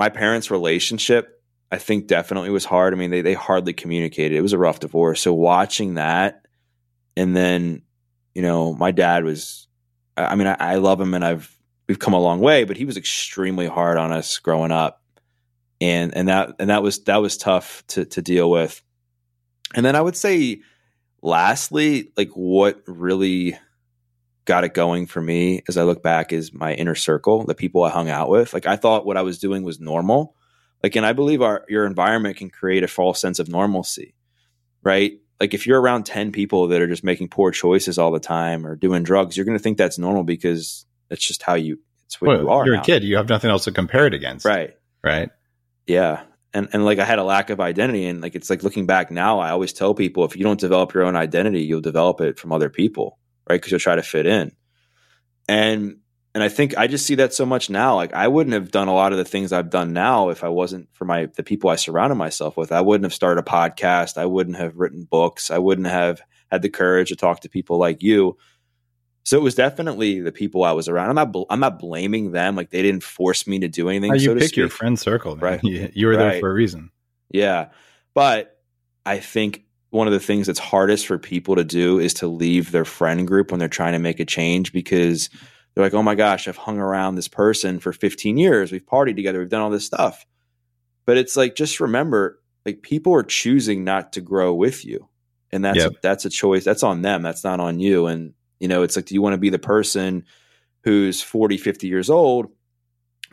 [0.00, 2.92] my parents' relationship, I think definitely was hard.
[2.92, 4.36] I mean, they they hardly communicated.
[4.36, 5.20] It was a rough divorce.
[5.20, 6.42] So watching that
[7.16, 7.82] and then,
[8.36, 9.66] you know, my dad was
[10.14, 11.50] I mean, I, I love him and I've
[11.88, 15.02] we've come a long way, but he was extremely hard on us growing up.
[15.80, 18.82] And and that and that was that was tough to to deal with.
[19.74, 20.60] And then I would say,
[21.22, 23.58] lastly, like what really
[24.44, 27.84] got it going for me as I look back is my inner circle, the people
[27.84, 28.52] I hung out with.
[28.52, 30.36] Like I thought what I was doing was normal.
[30.82, 34.14] Like, and I believe our your environment can create a false sense of normalcy,
[34.82, 35.14] right?
[35.40, 38.66] Like if you're around 10 people that are just making poor choices all the time
[38.66, 42.20] or doing drugs, you're going to think that's normal because it's just how you, it's
[42.20, 42.64] what well, you are.
[42.66, 42.82] You're now.
[42.82, 43.04] a kid.
[43.04, 44.46] You have nothing else to compare it against.
[44.46, 44.76] Right.
[45.02, 45.30] Right.
[45.86, 46.22] Yeah
[46.56, 49.10] and and like I had a lack of identity, and like it's like looking back
[49.10, 52.38] now, I always tell people if you don't develop your own identity, you'll develop it
[52.38, 53.18] from other people,
[53.48, 53.56] right?
[53.56, 54.52] Because you'll try to fit in,
[55.46, 55.98] and
[56.36, 57.96] and I think I just see that so much now.
[57.96, 60.48] Like I wouldn't have done a lot of the things I've done now if I
[60.48, 62.72] wasn't for my the people I surrounded myself with.
[62.72, 64.18] I wouldn't have started a podcast.
[64.18, 65.50] I wouldn't have written books.
[65.50, 66.20] I wouldn't have
[66.50, 68.36] had the courage to talk to people like you
[69.26, 71.08] so it was definitely the people I was around.
[71.08, 72.54] I'm not bl- I'm not blaming them.
[72.54, 74.14] Like they didn't force me to do anything.
[74.14, 75.44] you so pick your friend circle, man.
[75.44, 75.60] right?
[75.64, 76.30] You, you were right.
[76.30, 76.92] there for a reason.
[77.28, 77.70] Yeah,
[78.14, 78.60] but
[79.04, 82.70] I think one of the things that's hardest for people to do is to leave
[82.70, 85.28] their friend group when they're trying to make a change because
[85.76, 88.72] they're like, oh my gosh, I've hung around this person for 15 years.
[88.72, 89.40] We've partied together.
[89.40, 90.26] We've done all this stuff.
[91.04, 95.08] But it's like, just remember, like people are choosing not to grow with you.
[95.52, 95.92] And that's, yep.
[96.02, 96.64] that's a choice.
[96.64, 97.20] That's on them.
[97.22, 98.06] That's not on you.
[98.06, 100.24] And you know, it's like, do you want to be the person
[100.82, 102.48] who's 40, 50 years old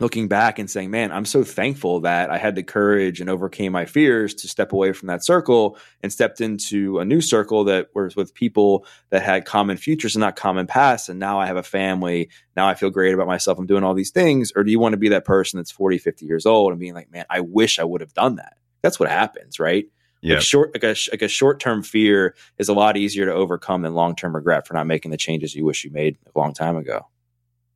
[0.00, 3.72] looking back and saying, man, I'm so thankful that I had the courage and overcame
[3.72, 7.88] my fears to step away from that circle and stepped into a new circle that
[7.94, 11.08] was with people that had common futures and not common pasts.
[11.08, 12.30] And now I have a family.
[12.56, 13.58] Now I feel great about myself.
[13.58, 14.52] I'm doing all these things.
[14.54, 16.94] Or do you want to be that person that's 40, 50 years old and being
[16.94, 18.56] like, man, I wish I would have done that?
[18.82, 19.86] That's what happens, right?
[20.20, 20.34] Yeah.
[20.34, 23.82] Like short, like a, like a short term fear is a lot easier to overcome
[23.82, 26.54] than long term regret for not making the changes you wish you made a long
[26.54, 27.06] time ago.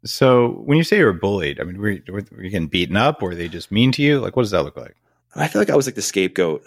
[0.04, 2.96] So when you say you were bullied, I mean, were you, were you getting beaten
[2.96, 3.22] up?
[3.22, 4.20] Or were they just mean to you?
[4.20, 4.96] Like, what does that look like?
[5.34, 6.64] I feel like I was like the scapegoat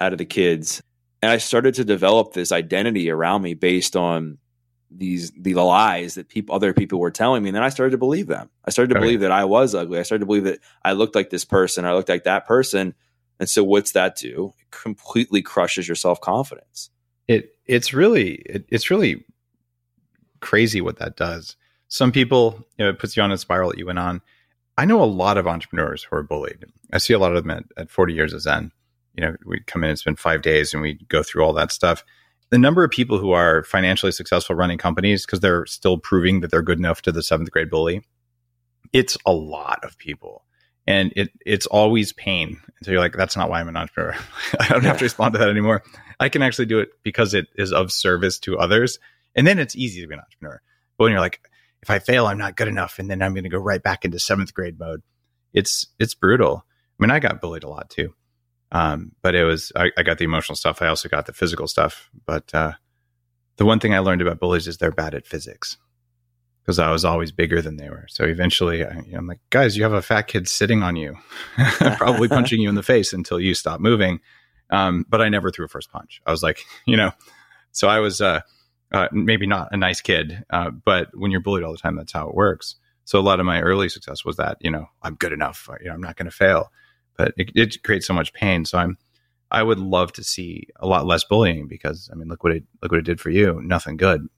[0.00, 0.82] out of the kids.
[1.22, 4.38] And I started to develop this identity around me based on
[4.96, 7.98] these the lies that people other people were telling me and then I started to
[7.98, 8.48] believe them.
[8.64, 9.98] I started to believe that I was ugly.
[9.98, 12.94] I started to believe that I looked like this person, I looked like that person
[13.40, 14.54] and so what's that do?
[14.60, 16.90] It completely crushes your self-confidence.
[17.26, 19.24] It it's really it, it's really
[20.40, 21.56] crazy what that does.
[21.94, 24.20] Some people, you know, it puts you on a spiral that you went on.
[24.76, 26.64] I know a lot of entrepreneurs who are bullied.
[26.92, 28.72] I see a lot of them at, at 40 years of Zen.
[29.14, 31.70] You know, we come in and spend five days and we go through all that
[31.70, 32.02] stuff.
[32.50, 36.50] The number of people who are financially successful running companies because they're still proving that
[36.50, 38.02] they're good enough to the seventh grade bully,
[38.92, 40.42] it's a lot of people
[40.88, 42.48] and it it's always pain.
[42.48, 44.16] And so you're like, that's not why I'm an entrepreneur.
[44.58, 45.84] I don't have to respond to that anymore.
[46.18, 48.98] I can actually do it because it is of service to others,
[49.36, 50.60] and then it's easy to be an entrepreneur.
[50.98, 51.40] But when you're like,
[51.84, 54.06] if I fail, I'm not good enough, and then I'm going to go right back
[54.06, 55.02] into seventh grade mode.
[55.52, 56.64] It's it's brutal.
[56.66, 58.14] I mean, I got bullied a lot too.
[58.72, 60.80] Um, but it was I, I, got the emotional stuff.
[60.80, 62.08] I also got the physical stuff.
[62.24, 62.72] But uh,
[63.56, 65.76] the one thing I learned about bullies is they're bad at physics
[66.62, 68.06] because I was always bigger than they were.
[68.08, 71.18] So eventually, I, am like, guys, you have a fat kid sitting on you,
[71.98, 74.20] probably punching you in the face until you stop moving.
[74.70, 76.22] Um, but I never threw a first punch.
[76.26, 77.12] I was like, you know,
[77.72, 78.40] so I was uh,
[78.94, 82.12] uh, maybe not a nice kid, uh, but when you're bullied all the time, that's
[82.12, 82.76] how it works.
[83.04, 85.68] So a lot of my early success was that, you know, I'm good enough.
[85.80, 86.70] You know, I'm not going to fail,
[87.16, 88.64] but it, it creates so much pain.
[88.64, 88.96] So I'm,
[89.50, 92.62] I would love to see a lot less bullying because I mean, look what it
[92.82, 93.60] look what it did for you.
[93.62, 94.28] Nothing good.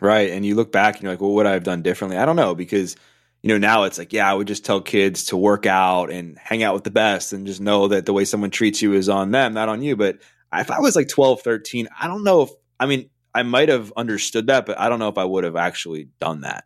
[0.00, 0.30] Right.
[0.30, 2.16] And you look back and you're like, well, what would I have done differently?
[2.16, 2.94] I don't know because
[3.42, 6.36] you know, now it's like, yeah, I would just tell kids to work out and
[6.38, 9.08] hang out with the best and just know that the way someone treats you is
[9.08, 9.96] on them, not on you.
[9.96, 10.18] But
[10.52, 13.92] if I was like 12, 13, I don't know if, I mean, I might have
[13.96, 16.64] understood that, but I don't know if I would have actually done that.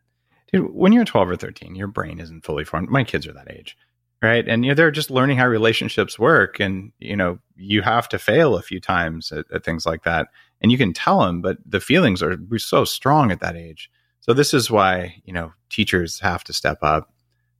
[0.53, 2.88] Dude, when you're 12 or 13, your brain isn't fully formed.
[2.88, 3.77] My kids are that age,
[4.22, 4.46] right?
[4.46, 6.61] And you know, they're just learning how relationships work.
[6.61, 10.29] And, you know, you have to fail a few times at, at things like that.
[10.61, 13.90] And you can tell them, but the feelings are so strong at that age
[14.24, 17.12] so this is why you know teachers have to step up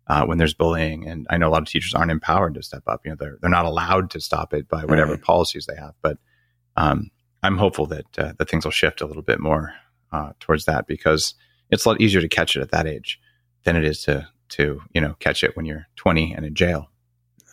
[0.07, 2.85] uh, when there's bullying, and I know a lot of teachers aren't empowered to step
[2.87, 3.03] up.
[3.05, 5.23] You know, they're they're not allowed to stop it by whatever right.
[5.23, 5.93] policies they have.
[6.01, 6.17] But
[6.79, 7.11] um,
[7.45, 9.75] I'm hopeful that uh, that things will shift a little bit more
[10.13, 11.35] uh, towards that because
[11.71, 13.21] it's a lot easier to catch it at that age
[13.65, 16.91] than it is to to you know catch it when you're 20 and in jail.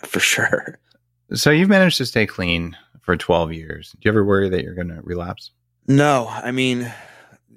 [0.05, 0.79] For sure.
[1.33, 3.91] So you've managed to stay clean for 12 years.
[3.91, 5.51] Do you ever worry that you're going to relapse?
[5.87, 6.91] No, I mean,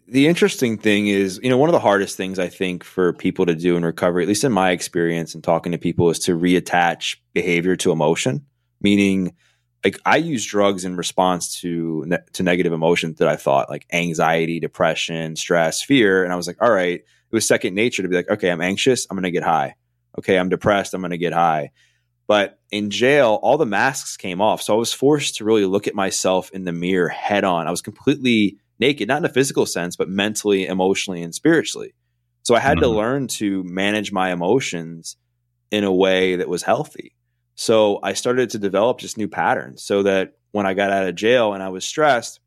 [0.08, 3.46] the interesting thing is, you know, one of the hardest things I think for people
[3.46, 6.36] to do in recovery, at least in my experience and talking to people, is to
[6.36, 8.44] reattach behavior to emotion.
[8.80, 9.34] Meaning,
[9.84, 13.86] like I use drugs in response to ne- to negative emotions that I thought like
[13.92, 18.08] anxiety, depression, stress, fear, and I was like, all right, it was second nature to
[18.08, 19.76] be like, okay, I'm anxious, I'm to get high.
[20.18, 21.70] Okay, I'm depressed, I'm to get high.
[22.26, 25.86] But in jail, all the masks came off, so I was forced to really look
[25.86, 27.66] at myself in the mirror head on.
[27.66, 31.94] I was completely naked, not in a physical sense, but mentally, emotionally, and spiritually.
[32.42, 32.84] So I had mm-hmm.
[32.84, 35.16] to learn to manage my emotions
[35.70, 37.14] in a way that was healthy.
[37.54, 41.14] So I started to develop just new patterns so that when I got out of
[41.14, 42.40] jail and I was stressed,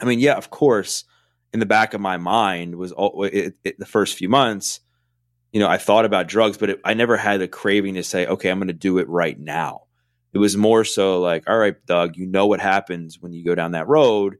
[0.00, 1.04] I mean, yeah, of course,
[1.52, 4.80] in the back of my mind was all, it, it, the first few months,
[5.52, 8.26] you know, I thought about drugs, but it, I never had a craving to say,
[8.26, 9.82] okay, I'm going to do it right now.
[10.32, 13.54] It was more so like, all right, Doug, you know what happens when you go
[13.54, 14.36] down that road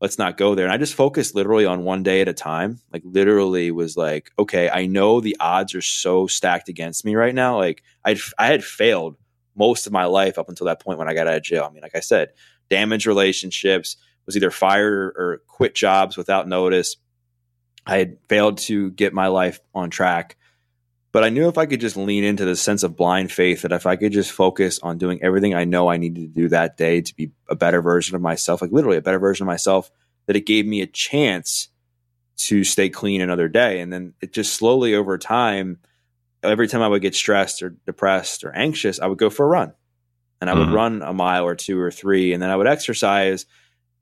[0.00, 0.64] let's not go there.
[0.64, 2.80] And I just focused literally on one day at a time.
[2.92, 7.34] Like literally was like, okay, I know the odds are so stacked against me right
[7.34, 7.58] now.
[7.58, 9.16] Like I I had failed
[9.56, 11.66] most of my life up until that point when I got out of jail.
[11.68, 12.30] I mean, like I said,
[12.70, 16.96] damaged relationships, was either fired or quit jobs without notice.
[17.86, 20.36] I had failed to get my life on track.
[21.12, 23.72] But I knew if I could just lean into the sense of blind faith that
[23.72, 26.76] if I could just focus on doing everything I know I needed to do that
[26.76, 29.90] day to be a better version of myself, like literally a better version of myself,
[30.26, 31.68] that it gave me a chance
[32.36, 33.80] to stay clean another day.
[33.80, 35.78] And then it just slowly over time,
[36.44, 39.48] every time I would get stressed or depressed or anxious, I would go for a
[39.48, 39.74] run
[40.40, 40.74] and I would mm-hmm.
[40.74, 43.46] run a mile or two or three, and then I would exercise.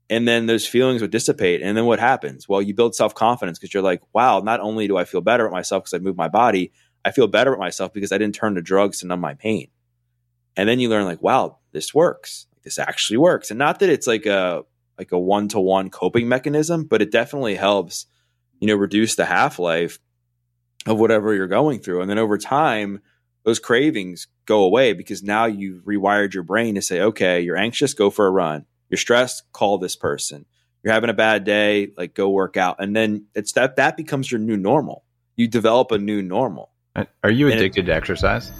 [0.09, 1.61] And then those feelings would dissipate.
[1.61, 2.47] And then what happens?
[2.47, 5.45] Well, you build self confidence because you're like, wow, not only do I feel better
[5.45, 6.71] at myself because I moved my body,
[7.05, 9.69] I feel better with myself because I didn't turn to drugs to numb my pain.
[10.55, 12.47] And then you learn like, wow, this works.
[12.63, 13.51] This actually works.
[13.51, 14.63] And not that it's like a
[14.97, 18.05] like a one to one coping mechanism, but it definitely helps,
[18.59, 19.97] you know, reduce the half life
[20.85, 22.01] of whatever you're going through.
[22.01, 23.01] And then over time,
[23.43, 27.93] those cravings go away because now you've rewired your brain to say, okay, you're anxious,
[27.93, 28.65] go for a run.
[28.89, 30.45] You're stressed, call this person.
[30.83, 32.77] You're having a bad day, like go work out.
[32.79, 35.05] And then it's that that becomes your new normal.
[35.35, 36.68] You develop a new normal.
[36.95, 38.51] Uh, are you addicted to exercise?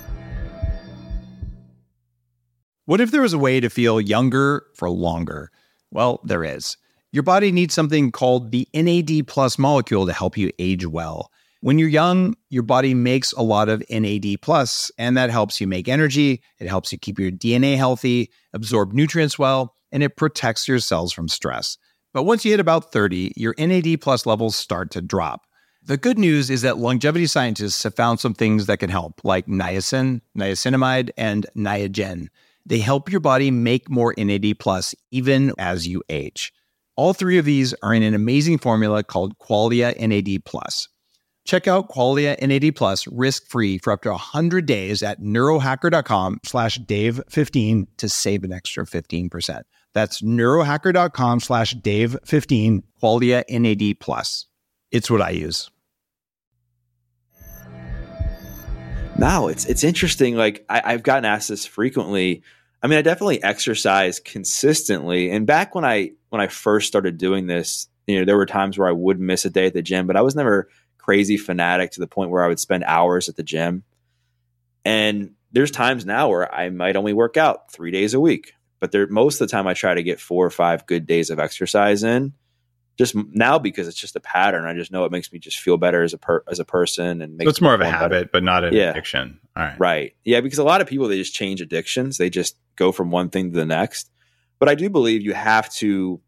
[2.85, 5.51] What if there was a way to feel younger for longer?
[5.91, 6.77] Well, there is.
[7.11, 11.31] Your body needs something called the NAD plus molecule to help you age well.
[11.61, 15.67] When you're young, your body makes a lot of NAD plus, and that helps you
[15.67, 16.41] make energy.
[16.59, 21.11] It helps you keep your DNA healthy, absorb nutrients well, and it protects your cells
[21.11, 21.77] from stress.
[22.13, 25.45] But once you hit about 30, your NAD plus levels start to drop.
[25.81, 29.47] The good news is that longevity scientists have found some things that can help, like
[29.47, 32.27] niacin, niacinamide, and Niagen.
[32.65, 36.53] They help your body make more NAD plus even as you age.
[36.95, 40.89] All three of these are in an amazing formula called Qualia NAD plus.
[41.45, 47.87] Check out Qualia NAD plus risk-free for up to 100 days at neurohacker.com slash dave15
[47.97, 49.61] to save an extra 15%.
[49.93, 54.48] That's neurohacker.com slash dave15, Qualia NAD plus.
[54.91, 55.69] It's what I use.
[59.17, 60.36] Now it's it's interesting.
[60.36, 62.41] Like I, have gotten asked this frequently.
[62.82, 65.30] I mean, I definitely exercise consistently.
[65.30, 68.78] And back when I when I first started doing this, you know, there were times
[68.78, 71.91] where I would miss a day at the gym, but I was never crazy fanatic
[71.91, 73.84] to the point where I would spend hours at the gym.
[74.86, 78.91] And there's times now where I might only work out three days a week, but
[78.91, 81.39] there most of the time I try to get four or five good days of
[81.39, 82.34] exercise in.
[82.99, 84.65] Just now because it's just a pattern.
[84.65, 87.21] I just know it makes me just feel better as a per, as a person
[87.21, 88.29] and so it's more of a habit, better.
[88.33, 88.91] but not an yeah.
[88.91, 89.39] addiction.
[89.55, 90.41] All right, right, yeah.
[90.41, 92.17] Because a lot of people they just change addictions.
[92.17, 94.12] They just go from one thing to the next.
[94.59, 96.19] But I do believe you have to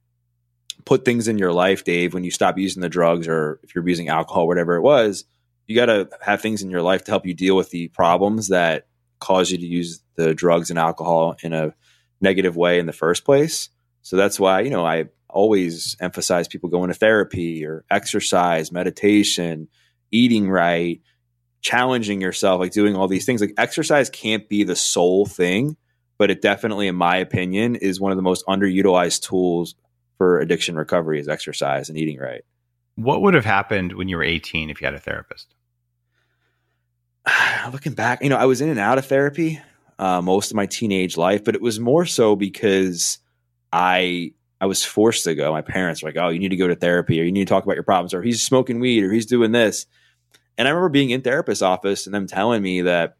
[0.85, 3.85] put things in your life, Dave, when you stop using the drugs or if you're
[3.85, 5.25] using alcohol, whatever it was.
[5.67, 8.47] You got to have things in your life to help you deal with the problems
[8.47, 8.87] that
[9.19, 11.73] cause you to use the drugs and alcohol in a
[12.21, 13.69] negative way in the first place.
[14.01, 19.67] So that's why, you know, I always emphasize people going to therapy or exercise, meditation,
[20.11, 21.01] eating right,
[21.61, 23.41] challenging yourself, like doing all these things.
[23.41, 25.77] Like exercise can't be the sole thing,
[26.17, 29.75] but it definitely, in my opinion, is one of the most underutilized tools
[30.17, 32.43] for addiction recovery is exercise and eating right.
[32.95, 35.55] What would have happened when you were 18 if you had a therapist?
[37.71, 39.59] looking back, you know, I was in and out of therapy
[39.99, 43.19] uh, most of my teenage life, but it was more so because
[43.71, 45.51] I I was forced to go.
[45.51, 47.53] My parents were like, "Oh, you need to go to therapy, or you need to
[47.53, 49.87] talk about your problems, or he's smoking weed, or he's doing this."
[50.57, 53.17] And I remember being in therapist's office and them telling me that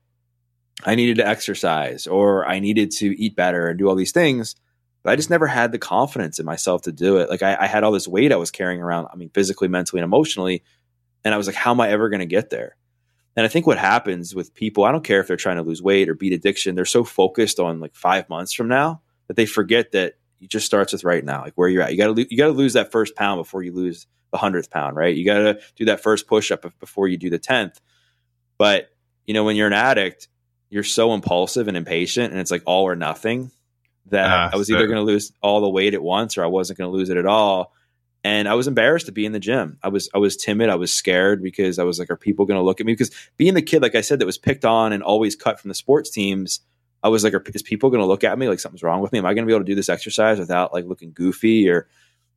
[0.84, 4.56] I needed to exercise or I needed to eat better and do all these things.
[5.04, 7.30] But I just never had the confidence in myself to do it.
[7.30, 9.08] Like I, I had all this weight I was carrying around.
[9.12, 10.64] I mean, physically, mentally, and emotionally.
[11.24, 12.76] And I was like, how am I ever going to get there?
[13.36, 15.82] And I think what happens with people, I don't care if they're trying to lose
[15.82, 19.46] weight or beat addiction, they're so focused on like five months from now that they
[19.46, 21.92] forget that it just starts with right now, like where you're at.
[21.92, 24.70] You got to you got to lose that first pound before you lose the hundredth
[24.70, 25.16] pound, right?
[25.16, 27.80] You got to do that first push up before you do the tenth.
[28.58, 28.90] But
[29.26, 30.28] you know, when you're an addict,
[30.70, 33.52] you're so impulsive and impatient, and it's like all or nothing.
[34.08, 36.44] That uh, I was so- either going to lose all the weight at once, or
[36.44, 37.74] I wasn't going to lose it at all
[38.24, 39.78] and I was embarrassed to be in the gym.
[39.82, 40.70] I was I was timid.
[40.70, 42.94] I was scared because I was like, are people going to look at me?
[42.94, 45.70] Because being the kid, like I said, that was picked on and always cut from
[45.70, 46.60] the sports teams,
[47.04, 49.12] I was like, are, is people going to look at me like something's wrong with
[49.12, 49.20] me?
[49.20, 51.88] Am I going to be able to do this exercise without like looking goofy or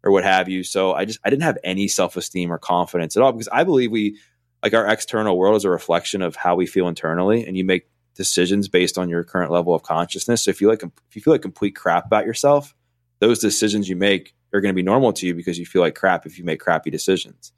[0.03, 0.63] or what have you?
[0.63, 3.65] So I just I didn't have any self esteem or confidence at all because I
[3.65, 4.19] believe we
[4.63, 7.89] like our external world is a reflection of how we feel internally, and you make
[8.15, 10.45] decisions based on your current level of consciousness.
[10.45, 12.75] So if you like if you feel like complete crap about yourself,
[13.21, 15.95] those decisions you make are going to be normal to you because you feel like
[15.95, 17.53] crap if you make crappy decisions.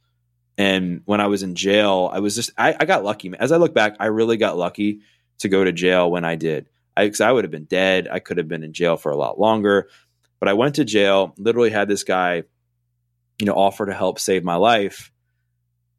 [0.59, 3.31] And when I was in jail, I was just, I, I got lucky.
[3.39, 5.01] As I look back, I really got lucky
[5.41, 6.69] to go to jail when I did.
[6.97, 8.09] I, I would have been dead.
[8.11, 9.89] I could have been in jail for a lot longer.
[10.41, 12.45] But I went to jail, literally had this guy,
[13.39, 15.13] you know, offer to help save my life.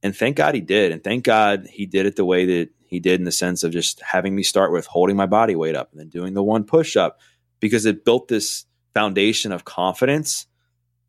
[0.04, 0.92] And thank God he did.
[0.92, 3.72] And thank God he did it the way that he did in the sense of
[3.72, 6.64] just having me start with holding my body weight up and then doing the one
[6.64, 7.20] push up
[7.60, 10.48] because it built this foundation of confidence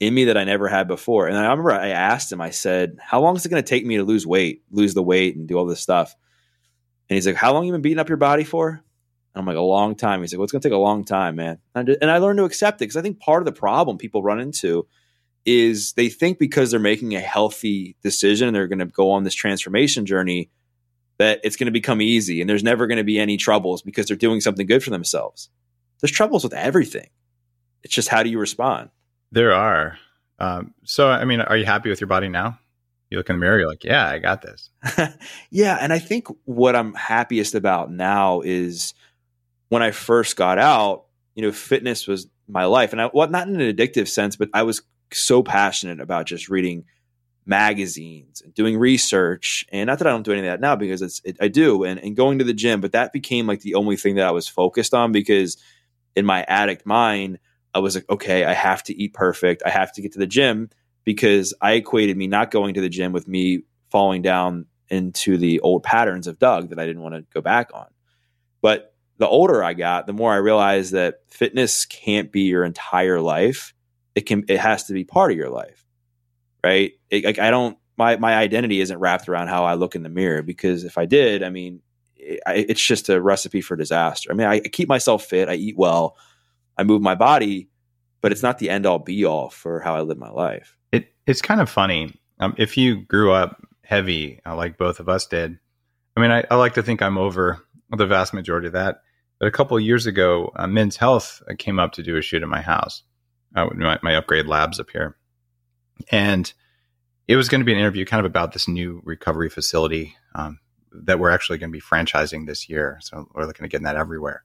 [0.00, 1.26] in me that I never had before.
[1.26, 3.84] And I remember I asked him, I said, How long is it going to take
[3.84, 6.14] me to lose weight, lose the weight, and do all this stuff?
[7.08, 8.82] And he's like, How long you been beating up your body for?
[9.34, 10.20] And I'm like, A long time.
[10.20, 11.58] He's like, Well, it's going to take a long time, man.
[11.74, 14.40] And I learned to accept it because I think part of the problem people run
[14.40, 14.86] into
[15.44, 19.24] is they think because they're making a healthy decision and they're going to go on
[19.24, 20.50] this transformation journey
[21.18, 24.06] that it's going to become easy and there's never going to be any troubles because
[24.06, 25.50] they're doing something good for themselves.
[26.00, 27.08] There's troubles with everything.
[27.82, 28.90] It's just how do you respond?
[29.32, 29.98] There are.
[30.38, 32.58] Um, so, I mean, are you happy with your body now?
[33.10, 34.70] You look in the mirror, you're like, yeah, I got this.
[35.50, 35.78] yeah.
[35.80, 38.92] And I think what I'm happiest about now is
[39.68, 41.04] when I first got out,
[41.34, 42.92] you know, fitness was my life.
[42.92, 46.48] And I, well, not in an addictive sense, but I was so passionate about just
[46.48, 46.84] reading
[47.46, 49.66] magazines and doing research.
[49.70, 51.84] And not that I don't do any of that now because it's, it, I do
[51.84, 54.32] and, and going to the gym, but that became like the only thing that I
[54.32, 55.56] was focused on because
[56.14, 57.38] in my addict mind,
[57.74, 59.62] I was like, okay, I have to eat perfect.
[59.64, 60.70] I have to get to the gym
[61.04, 65.60] because I equated me not going to the gym with me falling down into the
[65.60, 67.86] old patterns of Doug that I didn't want to go back on.
[68.60, 73.20] But the older I got, the more I realized that fitness can't be your entire
[73.20, 73.74] life.
[74.14, 75.84] It can, it has to be part of your life,
[76.64, 76.92] right?
[77.10, 80.08] It, like I don't, my my identity isn't wrapped around how I look in the
[80.08, 81.82] mirror because if I did, I mean,
[82.16, 84.30] it, it's just a recipe for disaster.
[84.30, 86.16] I mean, I keep myself fit, I eat well,
[86.76, 87.68] I move my body,
[88.20, 90.76] but it's not the end all be all for how I live my life.
[90.92, 92.14] It it's kind of funny.
[92.40, 95.58] Um, if you grew up heavy, uh, like both of us did,
[96.16, 97.58] I mean, I, I, like to think I'm over
[97.90, 99.02] the vast majority of that.
[99.38, 102.22] But a couple of years ago, uh, Men's Health uh, came up to do a
[102.22, 103.02] shoot at my house,
[103.54, 105.16] uh, my, my upgrade labs up here,
[106.10, 106.52] and
[107.28, 110.58] it was going to be an interview kind of about this new recovery facility um,
[110.92, 112.98] that we're actually going to be franchising this year.
[113.02, 114.42] So we're looking at getting that everywhere.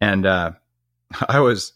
[0.00, 0.52] And uh,
[1.28, 1.72] I was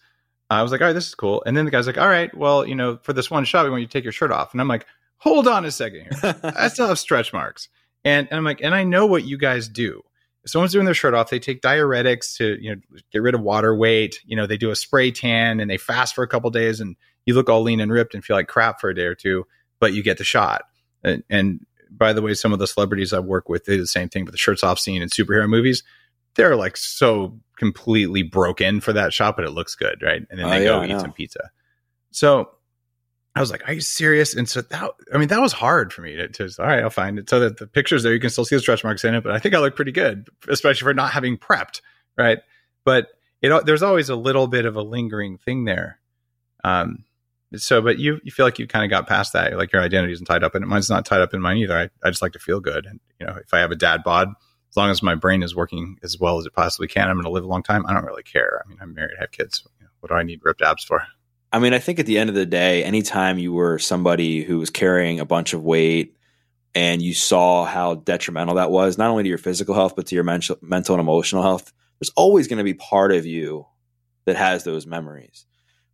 [0.51, 1.42] I was like, all right, this is cool.
[1.44, 3.70] And then the guy's like, all right, well, you know, for this one shot, we
[3.70, 4.53] want you to take your shirt off.
[4.53, 4.86] And I'm like,
[5.18, 6.36] hold on a second here.
[6.42, 7.68] I still have stretch marks.
[8.05, 10.03] And, and I'm like, and I know what you guys do.
[10.49, 12.80] If someone's doing their shirt off, they take diuretics to, you know,
[13.12, 14.18] get rid of water weight.
[14.24, 16.96] You know, they do a spray tan and they fast for a couple days and
[17.26, 19.46] you look all lean and ripped and feel like crap for a day or two,
[19.78, 20.62] but you get the shot.
[21.05, 23.86] And, and by the way, some of the celebrities I work with, they do the
[23.86, 25.82] same thing with the shirts off scene in superhero movies.
[26.34, 30.22] They're like so completely broken for that shot, but it looks good, right?
[30.30, 31.51] And then Oh, they yeah, go eat some pizza.
[32.11, 32.53] So
[33.39, 36.03] I was like, "Are you serious?" And so that, I mean, that was hard for
[36.03, 37.30] me to, to all right, I'll find it.
[37.30, 39.32] So that the pictures there, you can still see the stretch marks in it, but
[39.32, 41.80] I think I look pretty good, especially for not having prepped,
[42.16, 42.39] right?
[42.84, 43.09] But
[43.41, 46.01] it, there's always a little bit of a lingering thing there.
[46.64, 47.05] Um,
[47.57, 50.12] so, but you, you feel like you kind of got past that, like your identity
[50.12, 50.66] isn't tied up in it.
[50.66, 51.78] Mine's not tied up in mine either.
[51.78, 54.03] I, I just like to feel good, and you know, if I have a dad
[54.05, 54.28] bod,
[54.70, 57.24] as long as my brain is working as well as it possibly can, I'm going
[57.24, 57.86] to live a long time.
[57.86, 58.62] I don't really care.
[58.62, 59.66] I mean, I'm married, I have kids.
[59.80, 61.05] You know, what do I need ripped abs for?
[61.53, 64.59] I mean, I think at the end of the day, anytime you were somebody who
[64.59, 66.14] was carrying a bunch of weight
[66.74, 70.14] and you saw how detrimental that was, not only to your physical health, but to
[70.14, 73.66] your mental, mental and emotional health, there's always going to be part of you
[74.26, 75.46] that has those memories.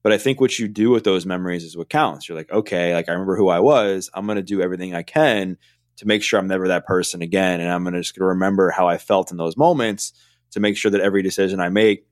[0.03, 2.29] But I think what you do with those memories is what counts.
[2.29, 4.11] You're like, okay, like I remember who I was.
[4.13, 5.57] I'm going to do everything I can
[5.97, 7.61] to make sure I'm never that person again.
[7.61, 10.13] And I'm going to just gonna remember how I felt in those moments
[10.51, 12.07] to make sure that every decision I make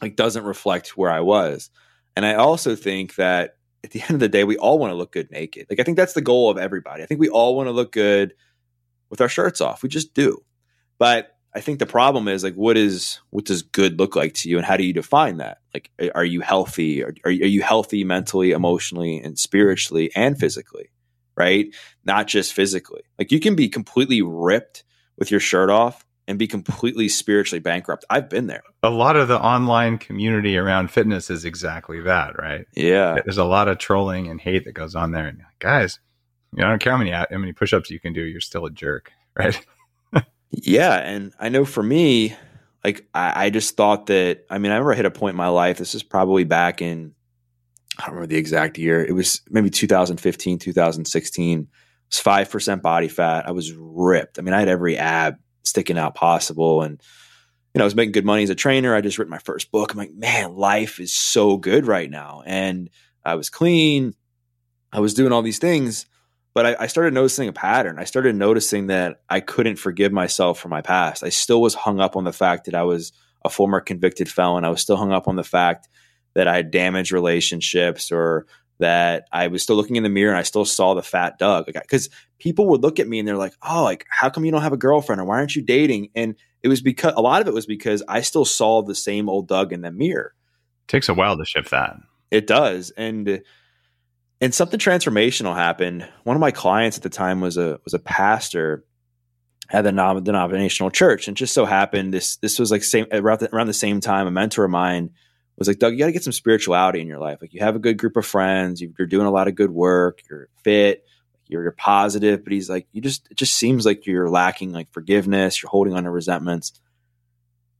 [0.00, 1.70] like doesn't reflect where I was.
[2.18, 4.96] And I also think that at the end of the day, we all want to
[4.96, 5.68] look good naked.
[5.70, 7.04] Like I think that's the goal of everybody.
[7.04, 8.34] I think we all want to look good
[9.08, 9.84] with our shirts off.
[9.84, 10.38] We just do.
[10.98, 14.48] But I think the problem is like what is what does good look like to
[14.48, 15.58] you and how do you define that?
[15.72, 17.04] Like are you healthy?
[17.04, 20.90] Are, are you healthy mentally, emotionally, and spiritually and physically?
[21.36, 21.72] Right?
[22.04, 23.02] Not just physically.
[23.16, 24.82] Like you can be completely ripped
[25.16, 28.04] with your shirt off and be completely spiritually bankrupt.
[28.10, 28.62] I've been there.
[28.82, 32.66] A lot of the online community around fitness is exactly that, right?
[32.76, 33.16] Yeah.
[33.24, 35.26] There's a lot of trolling and hate that goes on there.
[35.26, 35.98] And guys,
[36.54, 38.66] you know, I don't care how many how many push-ups you can do, you're still
[38.66, 39.58] a jerk, right?
[40.50, 42.34] Yeah, and I know for me,
[42.84, 44.46] like I, I just thought that.
[44.48, 45.76] I mean, I remember I hit a point in my life.
[45.76, 47.14] This is probably back in
[47.98, 49.04] I don't remember the exact year.
[49.04, 51.58] It was maybe 2015, 2016.
[51.58, 51.66] It
[52.10, 53.46] was five percent body fat.
[53.46, 54.38] I was ripped.
[54.38, 57.00] I mean, I had every ab sticking out possible, and
[57.74, 58.94] you know, I was making good money as a trainer.
[58.94, 59.92] I just written my first book.
[59.92, 62.90] I'm like, man, life is so good right now, and
[63.24, 64.14] I was clean.
[64.92, 66.06] I was doing all these things
[66.58, 68.00] but I, I started noticing a pattern.
[68.00, 71.22] I started noticing that I couldn't forgive myself for my past.
[71.22, 73.12] I still was hung up on the fact that I was
[73.44, 74.64] a former convicted felon.
[74.64, 75.88] I was still hung up on the fact
[76.34, 78.46] that I had damaged relationships or
[78.78, 81.66] that I was still looking in the mirror and I still saw the fat Doug.
[81.66, 82.08] Because
[82.38, 84.72] people would look at me and they're like, oh, like, how come you don't have
[84.72, 86.10] a girlfriend or why aren't you dating?
[86.14, 89.28] And it was because a lot of it was because I still saw the same
[89.28, 90.34] old Doug in the mirror.
[90.86, 91.96] It takes a while to shift that.
[92.30, 92.90] It does.
[92.90, 93.42] And
[94.40, 96.08] and something transformational happened.
[96.22, 98.84] One of my clients at the time was a was a pastor
[99.70, 103.40] at the non- denominational church, and just so happened this this was like same around
[103.40, 104.26] the, around the same time.
[104.26, 105.10] A mentor of mine
[105.58, 107.38] was like, "Doug, you got to get some spirituality in your life.
[107.40, 109.70] Like you have a good group of friends, you, you're doing a lot of good
[109.70, 111.04] work, you're fit,
[111.46, 114.92] you're, you're positive." But he's like, "You just it just seems like you're lacking like
[114.92, 115.62] forgiveness.
[115.62, 116.72] You're holding on to resentments."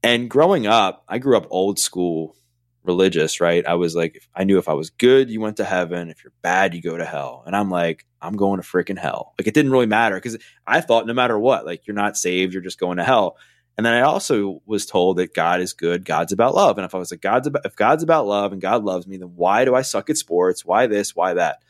[0.01, 2.35] And growing up, I grew up old school
[2.83, 3.65] religious, right?
[3.65, 6.09] I was like, I knew if I was good, you went to heaven.
[6.09, 7.43] If you're bad, you go to hell.
[7.45, 9.33] And I'm like, I'm going to freaking hell.
[9.37, 12.53] Like it didn't really matter because I thought no matter what, like you're not saved,
[12.53, 13.37] you're just going to hell.
[13.79, 16.77] And then I also was told that God is good, God's about love.
[16.77, 19.15] And if I was like, God's about if God's about love and God loves me,
[19.15, 20.65] then why do I suck at sports?
[20.65, 21.15] Why this?
[21.15, 21.63] Why that?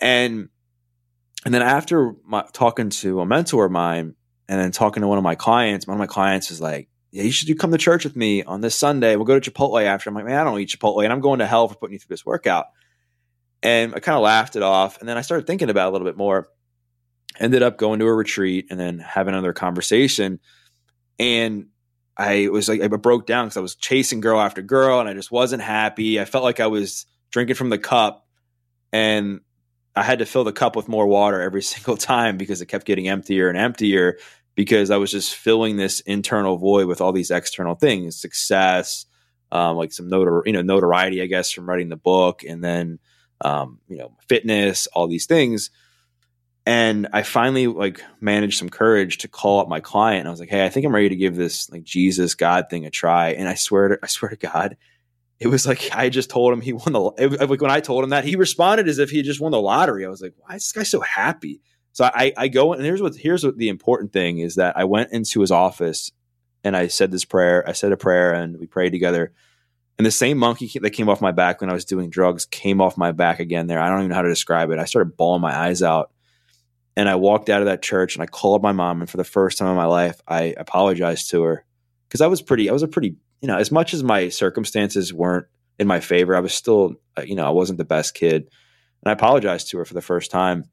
[0.00, 0.50] And
[1.44, 4.14] and then after my, talking to a mentor of mine,
[4.48, 7.24] and then talking to one of my clients, one of my clients is like, yeah,
[7.24, 9.16] you should do come to church with me on this Sunday.
[9.16, 10.10] We'll go to Chipotle after.
[10.10, 11.98] I'm like, man, I don't eat Chipotle, and I'm going to hell for putting you
[11.98, 12.66] through this workout.
[13.64, 15.90] And I kind of laughed it off, and then I started thinking about it a
[15.90, 16.50] little bit more.
[17.40, 20.38] Ended up going to a retreat and then having another conversation,
[21.20, 21.66] and
[22.16, 25.12] I was like, I broke down because I was chasing girl after girl, and I
[25.12, 26.18] just wasn't happy.
[26.18, 28.26] I felt like I was drinking from the cup,
[28.90, 29.40] and
[29.94, 32.86] I had to fill the cup with more water every single time because it kept
[32.86, 34.18] getting emptier and emptier
[34.54, 39.04] because I was just filling this internal void with all these external things, success,
[39.52, 42.98] um, like some notor- you know notoriety, I guess, from writing the book, and then
[43.42, 45.70] um, you know fitness, all these things.
[46.70, 50.28] And I finally like managed some courage to call up my client.
[50.28, 52.86] I was like, "Hey, I think I'm ready to give this like Jesus God thing
[52.86, 54.76] a try." And I swear to I swear to God,
[55.40, 58.04] it was like I just told him he won the it, like when I told
[58.04, 60.06] him that he responded as if he just won the lottery.
[60.06, 61.60] I was like, "Why is this guy so happy?"
[61.90, 64.84] So I, I go and here's what here's what the important thing is that I
[64.84, 66.12] went into his office
[66.62, 67.68] and I said this prayer.
[67.68, 69.32] I said a prayer and we prayed together.
[69.98, 72.80] And the same monkey that came off my back when I was doing drugs came
[72.80, 73.80] off my back again there.
[73.80, 74.78] I don't even know how to describe it.
[74.78, 76.12] I started bawling my eyes out.
[76.96, 79.00] And I walked out of that church and I called my mom.
[79.00, 81.64] And for the first time in my life, I apologized to her.
[82.08, 85.14] Because I was pretty, I was a pretty, you know, as much as my circumstances
[85.14, 85.46] weren't
[85.78, 88.42] in my favor, I was still, uh, you know, I wasn't the best kid.
[89.02, 90.64] And I apologized to her for the first time.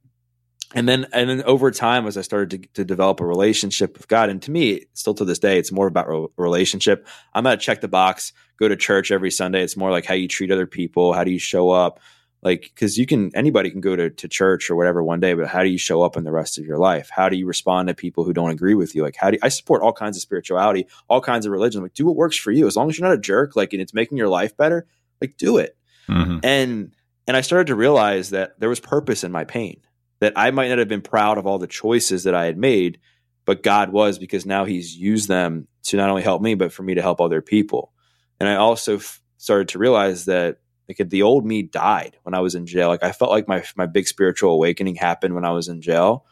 [0.76, 4.10] And then and then over time as i started to, to develop a relationship with
[4.10, 7.08] god and to me still to this day it's more about a relationship.
[7.34, 9.64] I'm not check the box go to church every sunday.
[9.64, 12.02] It's more like how you treat other people how do you show up
[12.42, 15.48] like because you can anybody can go to, to church or whatever one day but
[15.48, 17.10] how do you show up in the rest of your life?
[17.10, 19.04] How do you respond to people who don't agree with you?
[19.04, 21.82] Like how do you, i support all kinds of spirituality all kinds of religion.
[21.82, 22.68] Like do what works for you.
[22.68, 24.88] As long as you're not a jerk like and it's making your life better
[25.22, 25.76] like do it.
[26.08, 26.40] Mm-hmm.
[26.44, 26.92] and
[27.28, 29.82] and i started to realize that there was purpose in my pain
[30.20, 33.00] that I might not have been proud of all the choices that I had made,
[33.46, 36.84] but God was because now He's used them to not only help me, but for
[36.84, 37.94] me to help other people.
[38.40, 40.58] And I also f- started to realize that
[40.88, 42.88] like the old me died when I was in jail.
[42.88, 46.26] Like I felt like my my big spiritual awakening happened when I was in jail,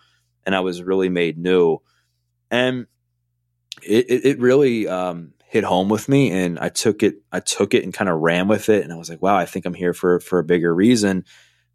[0.45, 1.79] and I was really made new.
[2.49, 2.87] And
[3.83, 7.73] it it, it really um, hit home with me, and I took it I took
[7.73, 9.73] it and kind of ran with it, and I was like, wow, I think I'm
[9.73, 11.25] here for for a bigger reason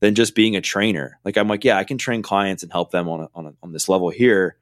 [0.00, 1.18] than just being a trainer.
[1.24, 3.52] Like I'm like, yeah, I can train clients and help them on a, on, a,
[3.62, 4.56] on this level here.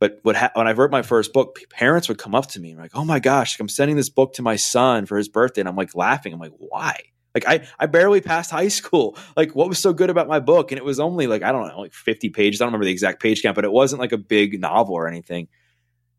[0.00, 2.70] But what ha- when I wrote my first book, parents would come up to me
[2.70, 5.60] and like, oh my gosh, I'm sending this book to my son for his birthday,
[5.60, 6.32] and I'm like laughing.
[6.32, 6.96] I'm like, why?
[7.34, 9.16] Like I I barely passed high school.
[9.36, 10.72] Like what was so good about my book?
[10.72, 12.60] And it was only like I don't know, like 50 pages.
[12.60, 15.08] I don't remember the exact page count, but it wasn't like a big novel or
[15.08, 15.48] anything.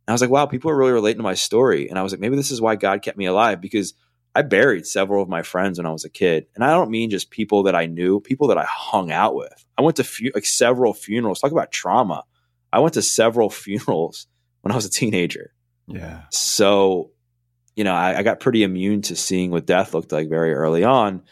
[0.08, 1.90] And I was like, wow, people are really relating to my story.
[1.90, 3.94] And I was like, maybe this is why God kept me alive because
[4.34, 7.10] I buried several of my friends when I was a kid, and I don't mean
[7.10, 9.66] just people that I knew, people that I hung out with.
[9.78, 11.42] I went to fu- like several funerals.
[11.42, 12.24] Talk about trauma.
[12.72, 14.28] I went to several funerals
[14.62, 15.54] when I was a teenager.
[15.88, 16.24] Yeah.
[16.30, 17.12] So,
[17.76, 20.84] you know, I, I got pretty immune to seeing what death looked like very early
[20.84, 21.24] on,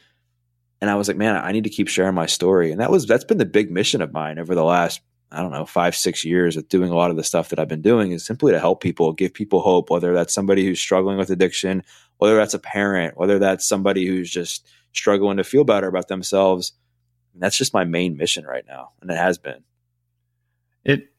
[0.82, 3.06] and I was like, man, I need to keep sharing my story, and that was
[3.06, 6.26] that's been the big mission of mine over the last I don't know, five, six
[6.26, 8.60] years of doing a lot of the stuff that I've been doing is simply to
[8.60, 11.84] help people, give people hope, whether that's somebody who's struggling with addiction,
[12.18, 16.74] whether that's a parent, whether that's somebody who's just struggling to feel better about themselves.
[17.34, 18.92] And that's just my main mission right now.
[19.02, 19.64] And it has been.
[20.84, 21.10] It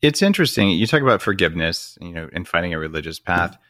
[0.00, 0.70] it's interesting.
[0.70, 3.52] You talk about forgiveness, you know, and finding a religious path.
[3.52, 3.62] Mm-hmm.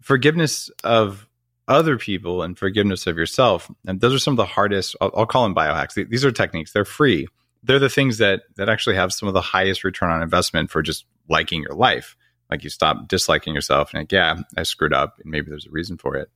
[0.00, 1.28] Forgiveness of
[1.68, 3.70] other people and forgiveness of yourself.
[3.86, 5.94] And those are some of the hardest, I'll, I'll call them biohacks.
[6.08, 6.72] These are techniques.
[6.72, 7.28] They're free
[7.62, 10.82] they're the things that that actually have some of the highest return on investment for
[10.82, 12.16] just liking your life.
[12.50, 15.70] Like you stop disliking yourself and like, yeah, I screwed up and maybe there's a
[15.70, 16.28] reason for it.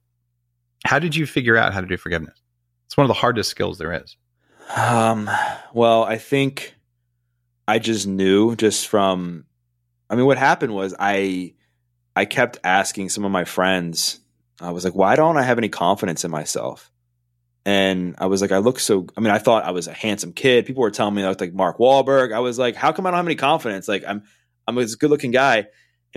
[0.84, 2.40] How did you figure out how to do forgiveness?
[2.86, 4.16] It's one of the hardest skills there is.
[4.76, 5.28] Um,
[5.72, 6.76] well, I think
[7.66, 9.46] I just knew just from
[10.10, 11.54] I mean what happened was I
[12.16, 14.20] I kept asking some of my friends
[14.60, 16.90] I was like, why don't I have any confidence in myself?
[17.66, 19.06] And I was like, I look so.
[19.16, 20.66] I mean, I thought I was a handsome kid.
[20.66, 22.32] People were telling me I looked like Mark Wahlberg.
[22.32, 23.88] I was like, how come I don't have any confidence?
[23.88, 24.22] Like, I'm
[24.66, 25.56] I'm a good looking guy.
[25.56, 25.66] And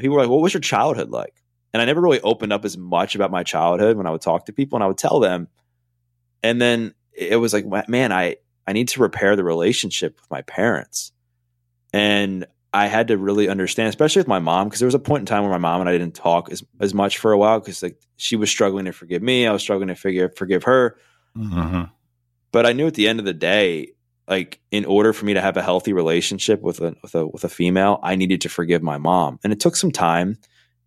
[0.02, 1.34] people were like, what was your childhood like?
[1.74, 4.46] And I never really opened up as much about my childhood when I would talk
[4.46, 5.48] to people and I would tell them.
[6.44, 8.38] And then it was like, man, I
[8.68, 11.14] I need to repair the relationship with my parents.
[11.94, 15.22] And I had to really understand, especially with my mom, because there was a point
[15.22, 17.60] in time where my mom and I didn't talk as, as much for a while
[17.60, 20.98] because like she was struggling to forgive me, I was struggling to forgive forgive her.
[21.38, 21.84] Mm-hmm.
[22.52, 23.94] But I knew at the end of the day,
[24.28, 27.44] like in order for me to have a healthy relationship with a with a with
[27.44, 30.38] a female, I needed to forgive my mom, and it took some time.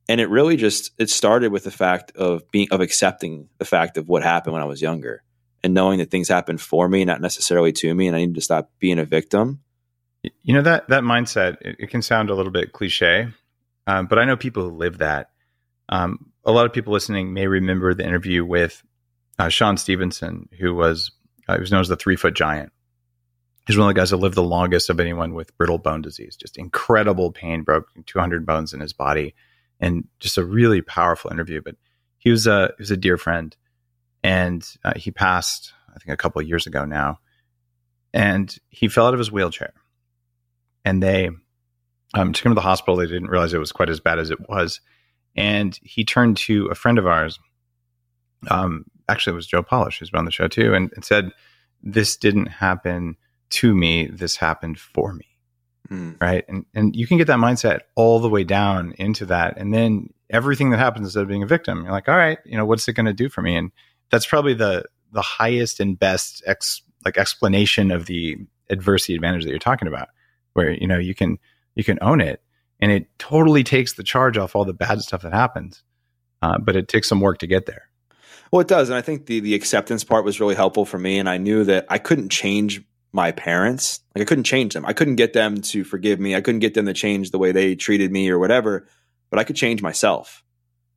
[0.09, 3.97] And it really just it started with the fact of being of accepting the fact
[3.97, 5.23] of what happened when I was younger,
[5.63, 8.41] and knowing that things happened for me, not necessarily to me, and I needed to
[8.41, 9.61] stop being a victim.
[10.23, 13.29] You know that that mindset it, it can sound a little bit cliche,
[13.87, 15.31] um, but I know people who live that.
[15.89, 18.83] Um, a lot of people listening may remember the interview with
[19.39, 21.11] uh, Sean Stephenson, who was
[21.49, 22.73] uh, he was known as the three foot giant.
[23.67, 26.37] He's one of the guys that lived the longest of anyone with brittle bone disease.
[26.37, 29.35] Just incredible pain, broke 200 bones in his body,
[29.79, 31.61] and just a really powerful interview.
[31.63, 31.77] But
[32.19, 33.57] he was a he was a dear friend,
[34.23, 37.19] and uh, he passed I think a couple of years ago now,
[38.13, 39.73] and he fell out of his wheelchair,
[40.85, 41.31] and they
[42.15, 42.97] um, took him to the hospital.
[42.97, 44.81] They didn't realize it was quite as bad as it was,
[45.37, 47.39] and he turned to a friend of ours
[48.49, 51.31] um, actually it was Joe Polish who's been on the show too, and, and said,
[51.83, 53.17] "This didn't happen
[53.51, 54.07] to me.
[54.07, 55.27] This happened for me."
[55.91, 56.21] Mm.
[56.21, 59.75] Right, and and you can get that mindset all the way down into that, and
[59.75, 62.65] then everything that happens instead of being a victim, you're like, "All right, you know,
[62.65, 63.73] what's it going to do for me?" And
[64.11, 68.37] that's probably the the highest and best ex, like explanation of the
[68.71, 70.09] adversity advantage that you're talking about,
[70.55, 71.39] where you know you can
[71.75, 72.43] you can own it,
[72.81, 75.83] and it totally takes the charge off all the bad stuff that happens,
[76.43, 77.91] uh, but it takes some work to get there.
[78.53, 81.19] Well, it does, and I think the the acceptance part was really helpful for me.
[81.19, 82.83] And I knew that I couldn't change
[83.13, 84.01] my parents.
[84.15, 84.85] Like I couldn't change them.
[84.87, 86.35] I couldn't get them to forgive me.
[86.35, 88.87] I couldn't get them to change the way they treated me or whatever.
[89.31, 90.43] But I could change myself,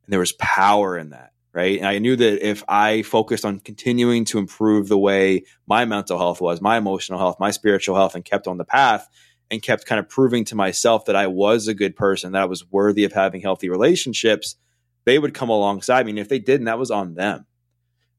[0.04, 1.78] and there was power in that, right?
[1.78, 6.18] And I knew that if I focused on continuing to improve the way my mental
[6.18, 9.08] health was, my emotional health, my spiritual health, and kept on the path,
[9.50, 12.46] and kept kind of proving to myself that I was a good person, that I
[12.46, 14.56] was worthy of having healthy relationships
[15.04, 16.12] they would come alongside me.
[16.12, 17.46] And if they didn't, that was on them.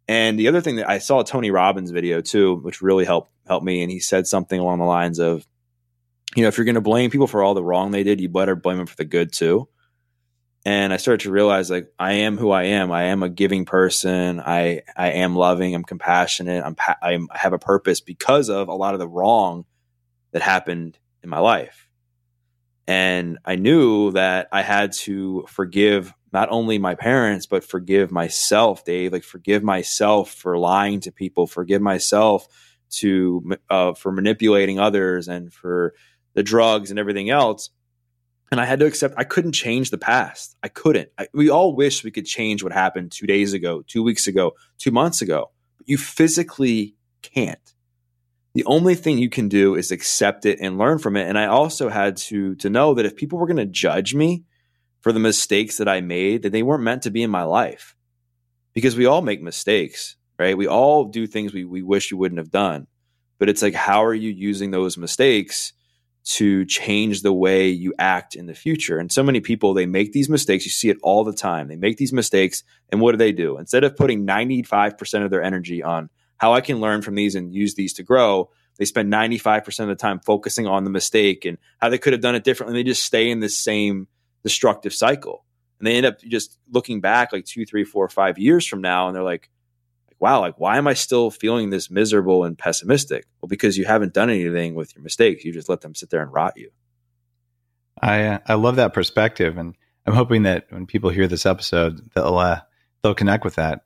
[0.07, 3.65] And the other thing that I saw Tony Robbins video too, which really helped helped
[3.65, 3.81] me.
[3.81, 5.45] And he said something along the lines of,
[6.35, 8.29] you know, if you're going to blame people for all the wrong they did, you
[8.29, 9.67] better blame them for the good too.
[10.63, 12.91] And I started to realize like I am who I am.
[12.91, 14.39] I am a giving person.
[14.39, 15.73] I I am loving.
[15.73, 16.63] I'm compassionate.
[16.63, 19.65] I'm I'm I have a purpose because of a lot of the wrong
[20.33, 21.89] that happened in my life.
[22.87, 28.85] And I knew that I had to forgive not only my parents, but forgive myself,
[28.85, 29.11] Dave.
[29.11, 32.47] Like forgive myself for lying to people, forgive myself
[32.91, 35.93] to uh, for manipulating others and for
[36.33, 37.71] the drugs and everything else.
[38.51, 40.55] And I had to accept I couldn't change the past.
[40.61, 41.09] I couldn't.
[41.17, 44.51] I, we all wish we could change what happened two days ago, two weeks ago,
[44.77, 47.74] two months ago, but you physically can't.
[48.55, 51.27] The only thing you can do is accept it and learn from it.
[51.27, 54.45] And I also had to to know that if people were going to judge me,
[55.05, 57.95] for the mistakes that I made that they weren't meant to be in my life.
[58.73, 60.57] Because we all make mistakes, right?
[60.57, 62.87] We all do things we, we wish we wouldn't have done.
[63.37, 65.73] But it's like, how are you using those mistakes
[66.23, 68.97] to change the way you act in the future?
[68.97, 70.65] And so many people, they make these mistakes.
[70.65, 71.67] You see it all the time.
[71.67, 72.63] They make these mistakes.
[72.91, 73.59] And what do they do?
[73.59, 77.53] Instead of putting 95% of their energy on how I can learn from these and
[77.53, 81.57] use these to grow, they spend 95% of the time focusing on the mistake and
[81.79, 82.77] how they could have done it differently.
[82.77, 84.07] They just stay in the same
[84.43, 85.45] destructive cycle.
[85.79, 89.07] And they end up just looking back like two, three, four, five years from now,
[89.07, 89.49] and they're like,
[90.19, 93.25] wow, like why am I still feeling this miserable and pessimistic?
[93.41, 95.43] Well, because you haven't done anything with your mistakes.
[95.43, 96.71] You just let them sit there and rot you.
[98.01, 99.75] I uh, I love that perspective, and
[100.05, 102.61] I'm hoping that when people hear this episode, they'll uh,
[103.01, 103.81] they'll connect with that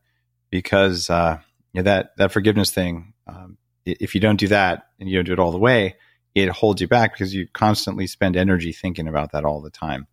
[0.50, 1.40] because uh,
[1.74, 3.14] you know, that that forgiveness thing.
[3.28, 5.96] Um, if you don't do that and you don't do it all the way,
[6.36, 10.08] it holds you back because you constantly spend energy thinking about that all the time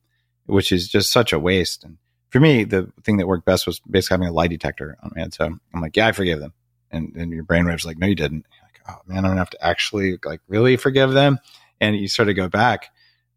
[0.47, 1.85] which is just such a waste.
[1.85, 1.99] And
[2.31, 5.23] for me, the thing that worked best was basically having a lie detector on my
[5.23, 5.35] head.
[5.35, 6.55] So I'm like, yeah, I forgive them.
[6.91, 8.47] And then your brainwave's like, no, you didn't.
[8.63, 11.39] like, oh man, I'm gonna have to actually like really forgive them.
[11.81, 12.89] And you sort of go back.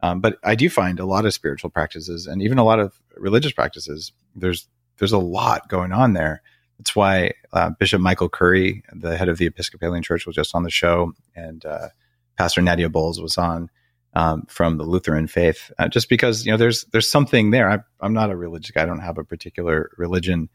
[0.01, 2.97] Um, but I do find a lot of spiritual practices and even a lot of
[3.17, 4.13] religious practices.
[4.35, 4.67] There's
[4.97, 6.41] there's a lot going on there.
[6.79, 10.63] That's why uh, Bishop Michael Curry, the head of the Episcopalian Church, was just on
[10.63, 11.89] the show, and uh,
[12.37, 13.69] Pastor Nadia Bolz was on
[14.13, 17.69] um, from the Lutheran faith, uh, just because you know there's there's something there.
[17.69, 18.83] I, am not a religious guy.
[18.83, 20.49] I don't have a particular religion,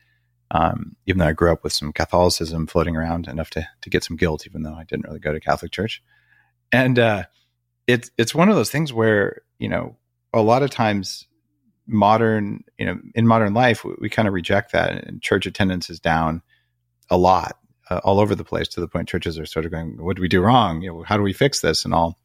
[0.50, 4.02] um, even though I grew up with some Catholicism floating around enough to to get
[4.02, 6.02] some guilt, even though I didn't really go to Catholic church.
[6.72, 7.24] And uh,
[7.86, 9.98] it's it's one of those things where you know
[10.32, 11.26] a lot of times
[11.86, 15.90] modern you know in modern life we, we kind of reject that, and church attendance
[15.90, 16.42] is down
[17.10, 17.58] a lot
[17.90, 20.22] uh, all over the place to the point churches are sort of going, "What do
[20.22, 20.82] we do wrong?
[20.82, 22.18] You know, how do we fix this?" and all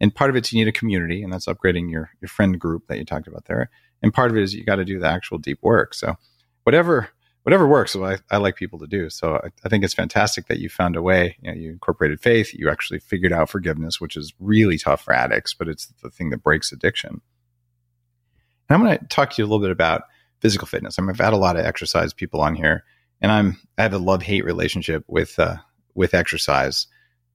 [0.00, 2.86] and part of it's you need a community, and that's upgrading your your friend group
[2.88, 3.70] that you talked about there.
[4.02, 5.94] And part of it is you got to do the actual deep work.
[5.94, 6.16] So
[6.64, 7.10] whatever
[7.44, 9.10] whatever works, I, I like people to do.
[9.10, 11.36] So I, I, think it's fantastic that you found a way.
[11.40, 12.54] You know, you incorporated faith.
[12.54, 16.30] You actually figured out forgiveness, which is really tough for addicts, but it's the thing
[16.30, 17.20] that breaks addiction.
[18.72, 20.04] And I'm going to talk to you a little bit about
[20.40, 20.98] physical fitness.
[20.98, 22.84] I mean, I've had a lot of exercise people on here,
[23.20, 25.56] and I'm I have a love hate relationship with uh,
[25.94, 26.86] with exercise.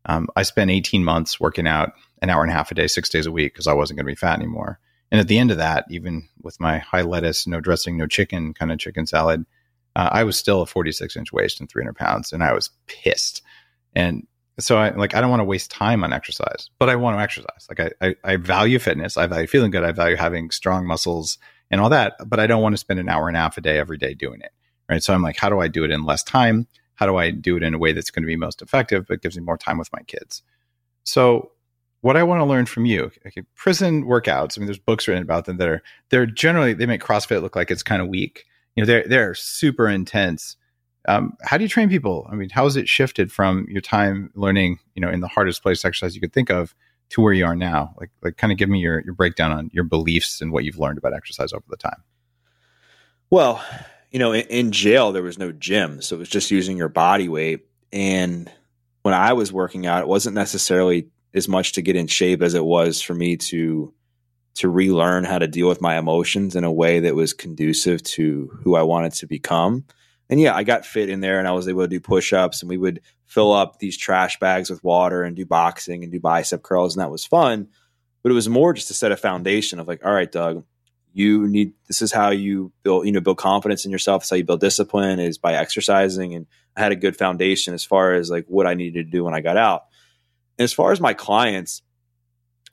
[0.06, 1.92] Um, I spent 18 months working out
[2.24, 4.08] an hour and a half a day, six days a week, because I wasn't going
[4.08, 4.80] to be fat anymore.
[5.12, 8.56] And at the end of that, even with my high lettuce, no dressing, no chicken
[8.56, 9.46] kind of chicken salad,
[9.96, 13.44] uh, I was still a 46 inch waist and 300 pounds, and I was pissed.
[13.94, 14.26] And
[14.60, 17.22] so I like I don't want to waste time on exercise, but I want to
[17.22, 17.68] exercise.
[17.70, 21.38] Like I, I, I value fitness, I value feeling good, I value having strong muscles
[21.70, 23.62] and all that, but I don't want to spend an hour and a half a
[23.62, 24.52] day every day doing it.
[24.90, 25.04] Right.
[25.04, 26.68] So I'm like, how do I do it in less time?
[26.96, 29.22] How do I do it in a way that's going to be most effective, but
[29.22, 30.42] gives me more time with my kids?
[31.04, 31.52] So
[32.02, 34.58] what I want to learn from you, okay, prison workouts.
[34.58, 37.56] I mean, there's books written about them that are they're generally they make CrossFit look
[37.56, 38.46] like it's kind of weak.
[38.76, 40.56] You know, they're they're super intense.
[41.08, 42.28] Um, how do you train people?
[42.30, 45.64] I mean, how has it shifted from your time learning, you know, in the hardest
[45.64, 46.76] place exercise you could think of
[47.10, 47.94] to where you are now?
[48.00, 50.80] Like, like kind of give me your your breakdown on your beliefs and what you've
[50.80, 52.04] learned about exercise over the time.
[53.30, 53.64] Well,
[54.12, 56.90] you know, in, in jail there was no gym, so it was just using your
[56.90, 57.66] body weight.
[57.94, 58.52] And
[59.04, 62.54] when I was working out, it wasn't necessarily as much to get in shape as
[62.54, 63.94] it was for me to
[64.56, 68.50] to relearn how to deal with my emotions in a way that was conducive to
[68.64, 69.86] who I wanted to become.
[70.30, 72.62] And yeah, I got fit in there and I was able to do push ups
[72.62, 76.20] and we would fill up these trash bags with water and do boxing and do
[76.20, 76.96] bicep curls.
[76.96, 77.70] And that was fun.
[78.24, 80.66] But it was more just to set a foundation of like, all right, Doug,
[81.14, 84.24] you need this is how you build, you know, build confidence in yourself.
[84.24, 86.36] It's how you build discipline is by exercising.
[86.36, 89.24] And I had a good foundation as far as like what I needed to do
[89.24, 89.86] when I got out.
[90.58, 91.82] And as far as my clients,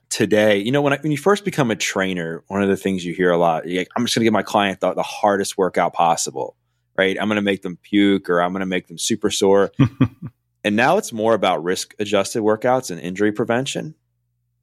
[0.09, 3.03] today, you know, when, I, when you first become a trainer, one of the things
[3.03, 5.57] you hear a lot, like, I'm just going to give my client the, the, hardest
[5.57, 6.55] workout possible,
[6.97, 7.17] right?
[7.19, 9.71] I'm going to make them puke or I'm going to make them super sore.
[10.63, 13.95] and now it's more about risk adjusted workouts and injury prevention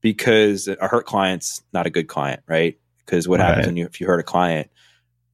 [0.00, 2.78] because a hurt client's not a good client, right?
[3.04, 3.46] Because what right.
[3.46, 4.70] happens when you, if you hurt a client,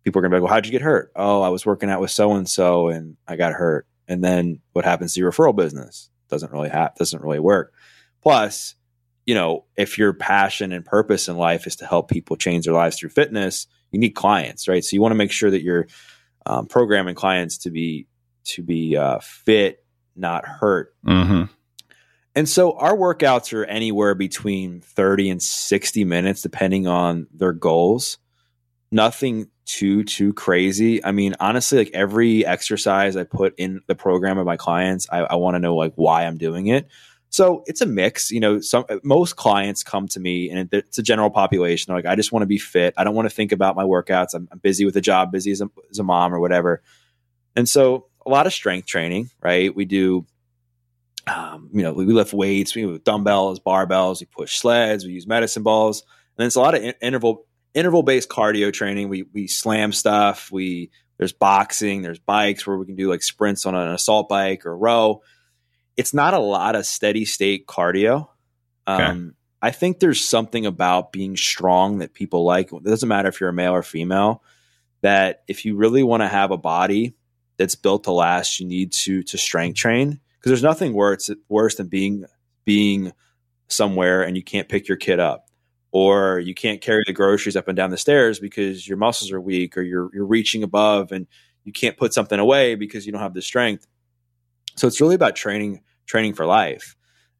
[0.04, 1.12] people are going to be like, well, how'd you get hurt?
[1.16, 3.86] Oh, I was working out with so and so and I got hurt.
[4.06, 6.10] And then what happens to your referral business?
[6.28, 7.72] Doesn't really have, doesn't really work.
[8.22, 8.74] Plus,
[9.26, 12.74] you know, if your passion and purpose in life is to help people change their
[12.74, 14.84] lives through fitness, you need clients, right?
[14.84, 15.86] So you want to make sure that you're
[16.48, 18.06] um, programming clients to be
[18.44, 19.84] to be uh, fit,
[20.16, 20.94] not hurt.
[21.06, 21.44] Mm-hmm.
[22.34, 28.18] And so our workouts are anywhere between 30 and 60 minutes, depending on their goals.
[28.90, 31.04] Nothing too, too crazy.
[31.04, 35.18] I mean, honestly, like every exercise I put in the program of my clients, I,
[35.18, 36.88] I want to know like why I'm doing it.
[37.30, 38.30] So it's a mix.
[38.30, 41.90] You know, some most clients come to me, and it's a general population.
[41.92, 42.94] They're like, I just want to be fit.
[42.96, 44.34] I don't want to think about my workouts.
[44.34, 46.82] I'm, I'm busy with a job, busy as a, as a mom or whatever.
[47.54, 49.74] And so a lot of strength training, right?
[49.74, 50.26] We do,
[51.26, 55.26] um, you know, we lift weights, we do dumbbells, barbells, we push sleds, we use
[55.26, 56.04] medicine balls,
[56.38, 59.08] and it's a lot of in- interval interval based cardio training.
[59.08, 60.50] We we slam stuff.
[60.50, 64.64] We there's boxing, there's bikes where we can do like sprints on an assault bike
[64.64, 65.20] or row
[65.98, 68.28] it's not a lot of steady state cardio.
[68.86, 69.34] Um, okay.
[69.60, 72.72] I think there's something about being strong that people like.
[72.72, 74.42] It doesn't matter if you're a male or female.
[75.02, 77.14] That if you really want to have a body
[77.56, 81.74] that's built to last, you need to to strength train because there's nothing worse worse
[81.74, 82.24] than being
[82.64, 83.12] being
[83.66, 85.48] somewhere and you can't pick your kid up
[85.90, 89.40] or you can't carry the groceries up and down the stairs because your muscles are
[89.40, 91.26] weak or you're you're reaching above and
[91.64, 93.86] you can't put something away because you don't have the strength.
[94.76, 96.96] So it's really about training training for life.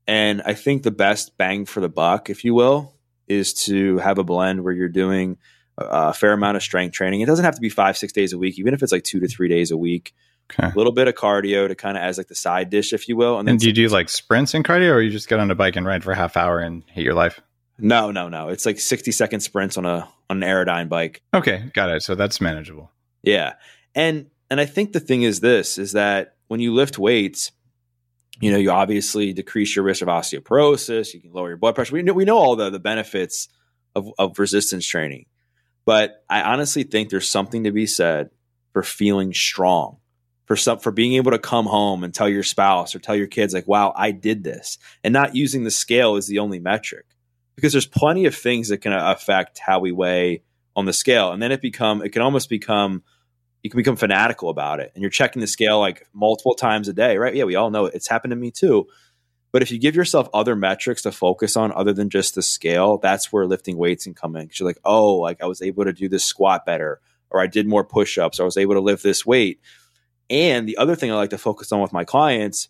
[0.06, 2.94] And I think the best bang for the buck, if you will,
[3.26, 5.38] is to have a blend where you're doing
[5.76, 7.20] a fair amount of strength training.
[7.20, 9.20] It doesn't have to be five, six days a week, even if it's like two
[9.20, 10.14] to three days a week.
[10.50, 10.68] Okay.
[10.68, 13.16] A little bit of cardio to kind of as like the side dish, if you
[13.16, 13.38] will.
[13.38, 15.50] And then and do you do like sprints and cardio, or you just get on
[15.50, 17.40] a bike and ride for a half hour and hate your life?
[17.78, 18.48] No, no, no.
[18.48, 21.22] It's like sixty second sprints on a on an Airdyne bike.
[21.34, 22.02] Okay, got it.
[22.02, 22.90] So that's manageable.
[23.22, 23.54] Yeah,
[23.94, 27.52] and and I think the thing is this is that when you lift weights,
[28.40, 31.12] you know, you obviously decrease your risk of osteoporosis.
[31.12, 31.94] You can lower your blood pressure.
[31.94, 33.48] We know, we know all the, the benefits
[33.94, 35.26] of, of resistance training.
[35.84, 38.30] But I honestly think there's something to be said
[38.72, 39.96] for feeling strong,
[40.44, 43.26] for some, for being able to come home and tell your spouse or tell your
[43.26, 47.06] kids like, wow, I did this and not using the scale as the only metric
[47.56, 50.42] because there's plenty of things that can affect how we weigh
[50.76, 51.32] on the scale.
[51.32, 53.02] And then it become, it can almost become
[53.62, 56.92] you can become fanatical about it and you're checking the scale like multiple times a
[56.92, 57.34] day, right?
[57.34, 57.94] Yeah, we all know it.
[57.94, 58.86] It's happened to me too.
[59.50, 62.98] But if you give yourself other metrics to focus on other than just the scale,
[62.98, 64.50] that's where lifting weights can come in.
[64.52, 67.00] You're like, oh, like I was able to do this squat better,
[67.30, 69.60] or I did more push ups, or I was able to lift this weight.
[70.28, 72.68] And the other thing I like to focus on with my clients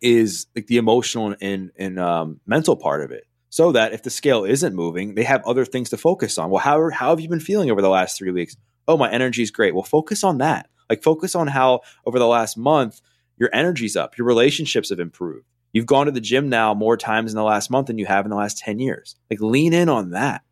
[0.00, 3.24] is like the emotional and, and um, mental part of it.
[3.50, 6.48] So that if the scale isn't moving, they have other things to focus on.
[6.48, 8.56] Well, how, how have you been feeling over the last three weeks?
[8.88, 9.74] Oh, my energy is great.
[9.74, 10.68] Well, focus on that.
[10.90, 13.00] Like focus on how over the last month
[13.38, 15.46] your energy's up, your relationships have improved.
[15.72, 18.26] You've gone to the gym now more times in the last month than you have
[18.26, 19.16] in the last 10 years.
[19.30, 20.42] Like lean in on that.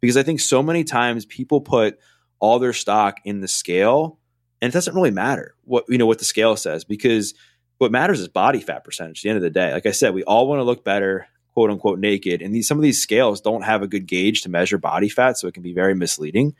[0.00, 1.98] Because I think so many times people put
[2.38, 4.18] all their stock in the scale
[4.60, 7.34] and it doesn't really matter what you know what the scale says because
[7.78, 9.72] what matters is body fat percentage at the end of the day.
[9.72, 12.42] Like I said, we all want to look better, quote unquote naked.
[12.42, 15.38] And these some of these scales don't have a good gauge to measure body fat,
[15.38, 16.54] so it can be very misleading.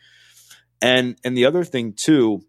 [0.81, 2.43] And and the other thing too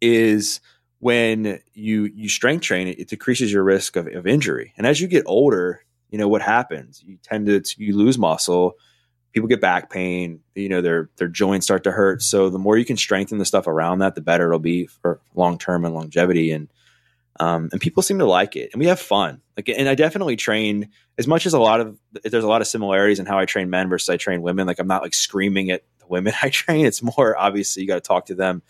[0.00, 0.60] is
[1.00, 4.72] when you you strength train it, it decreases your risk of, of injury.
[4.76, 7.02] And as you get older, you know what happens.
[7.04, 8.74] You tend to you lose muscle.
[9.32, 10.40] People get back pain.
[10.54, 12.22] You know their their joints start to hurt.
[12.22, 15.20] So the more you can strengthen the stuff around that, the better it'll be for
[15.34, 16.50] long term and longevity.
[16.50, 16.68] And
[17.40, 19.42] um, and people seem to like it, and we have fun.
[19.56, 22.66] Like, and I definitely train as much as a lot of there's a lot of
[22.66, 24.66] similarities in how I train men versus I train women.
[24.66, 26.86] Like, I'm not like screaming at women I train.
[26.86, 28.62] It's more obviously you got to talk to them.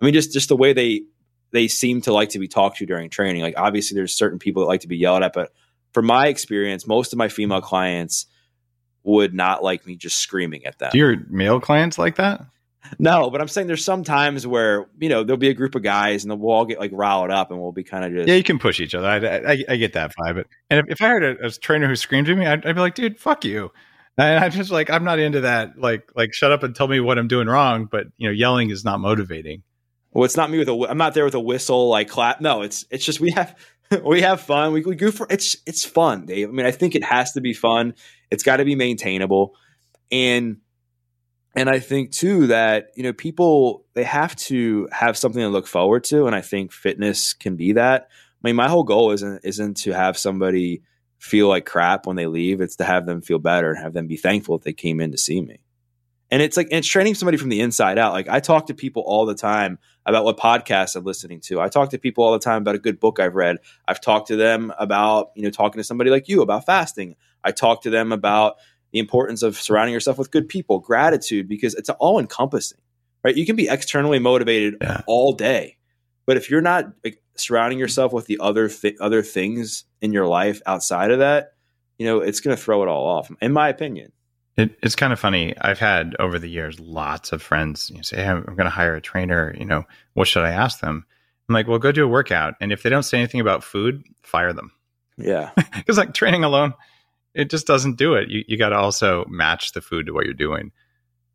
[0.00, 1.02] I mean, just just the way they
[1.52, 3.42] they seem to like to be talked to during training.
[3.42, 5.52] Like obviously, there's certain people that like to be yelled at, but
[5.92, 8.26] from my experience, most of my female clients
[9.04, 10.90] would not like me just screaming at them.
[10.92, 12.44] Do your male clients like that?
[12.98, 15.82] No, but I'm saying there's some times where you know there'll be a group of
[15.82, 18.34] guys and we'll all get like riled up and we'll be kind of just Yeah,
[18.34, 19.06] you can push each other.
[19.06, 20.44] I, I, I get that vibe.
[20.70, 22.80] And if, if I heard a, a trainer who screamed at me, I'd, I'd be
[22.80, 23.70] like, dude, fuck you.
[24.16, 25.78] And I'm just like, I'm not into that.
[25.78, 27.86] Like, like shut up and tell me what I'm doing wrong.
[27.90, 29.62] But you know, yelling is not motivating.
[30.12, 30.86] Well, it's not me with a.
[30.88, 32.40] I'm not there with a whistle like clap.
[32.40, 33.56] No, it's it's just we have
[34.04, 34.72] we have fun.
[34.72, 36.48] We we goof for it's it's fun, Dave.
[36.48, 37.94] I mean, I think it has to be fun.
[38.30, 39.56] It's got to be maintainable,
[40.12, 40.58] and
[41.56, 45.66] and I think too that you know people they have to have something to look
[45.66, 48.08] forward to, and I think fitness can be that.
[48.44, 50.82] I mean, my whole goal isn't isn't to have somebody
[51.24, 52.60] feel like crap when they leave.
[52.60, 55.10] It's to have them feel better and have them be thankful that they came in
[55.12, 55.64] to see me.
[56.30, 58.12] And it's like and it's training somebody from the inside out.
[58.12, 61.60] Like I talk to people all the time about what podcasts I'm listening to.
[61.60, 63.56] I talk to people all the time about a good book I've read.
[63.88, 67.16] I've talked to them about, you know, talking to somebody like you about fasting.
[67.42, 68.56] I talk to them about
[68.92, 72.80] the importance of surrounding yourself with good people, gratitude, because it's all encompassing,
[73.22, 73.34] right?
[73.34, 75.02] You can be externally motivated yeah.
[75.06, 75.78] all day,
[76.26, 80.26] but if you're not like, surrounding yourself with the other th- other things in your
[80.26, 81.54] life outside of that,
[81.98, 84.12] you know, it's going to throw it all off, in my opinion.
[84.56, 85.54] It, it's kind of funny.
[85.60, 88.70] I've had over the years lots of friends you know, say, hey, I'm going to
[88.70, 89.54] hire a trainer.
[89.58, 91.04] You know, what should I ask them?
[91.48, 92.54] I'm like, well, go do a workout.
[92.60, 94.70] And if they don't say anything about food, fire them.
[95.16, 95.50] Yeah.
[95.76, 96.72] Because like training alone,
[97.34, 98.30] it just doesn't do it.
[98.30, 100.70] You, you got to also match the food to what you're doing,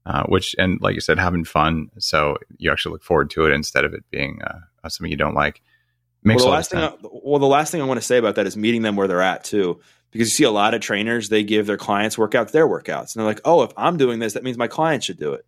[0.05, 1.89] uh, which, and like you said, having fun.
[1.99, 5.35] So you actually look forward to it instead of it being uh, something you don't
[5.35, 5.61] like.
[6.23, 8.35] Makes well, the last thing I, well, the last thing I want to say about
[8.35, 9.79] that is meeting them where they're at too,
[10.11, 13.21] because you see a lot of trainers they give their clients workouts their workouts, and
[13.21, 15.45] they're like, "Oh, if I'm doing this, that means my client should do it."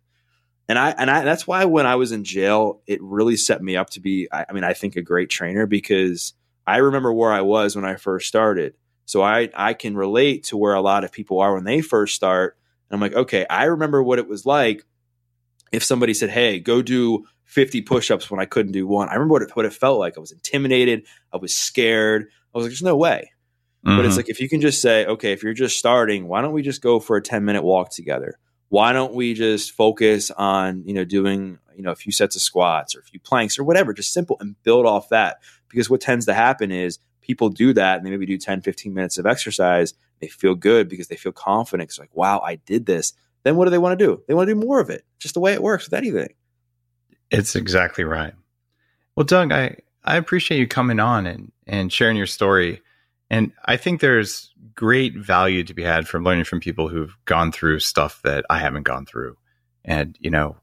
[0.68, 3.76] And I and I that's why when I was in jail, it really set me
[3.76, 6.32] up to be, I, I mean, I think a great trainer because
[6.66, 10.56] I remember where I was when I first started, so I I can relate to
[10.56, 12.56] where a lot of people are when they first start.
[12.88, 14.84] And I'm like, okay, I remember what it was like
[15.72, 19.32] if somebody said, "Hey, go do 50 push-ups when I couldn't do one." I remember
[19.32, 20.16] what it, what it felt like.
[20.16, 21.04] I was intimidated.
[21.32, 22.26] I was scared.
[22.54, 23.30] I was like, "There's no way."
[23.86, 23.96] Mm-hmm.
[23.96, 24.18] But it's mm-hmm.
[24.18, 26.82] like if you can just say, "Okay, if you're just starting, why don't we just
[26.82, 28.38] go for a 10 minute walk together?
[28.68, 32.42] Why don't we just focus on you know doing you know a few sets of
[32.42, 35.38] squats or a few planks or whatever, just simple and build off that."
[35.68, 38.92] Because what tends to happen is people do that and they maybe do 10, 15
[38.92, 39.94] minutes of exercise.
[40.20, 41.88] They feel good because they feel confident.
[41.88, 43.14] It's like, wow, I did this.
[43.44, 44.22] Then what do they want to do?
[44.28, 45.04] They want to do more of it.
[45.18, 46.34] Just the way it works with anything.
[47.32, 48.34] It's exactly right.
[49.16, 52.80] Well, Doug, I, I appreciate you coming on and, and sharing your story.
[53.30, 57.52] And I think there's great value to be had from learning from people who've gone
[57.52, 59.36] through stuff that I haven't gone through.
[59.84, 60.56] And, you know,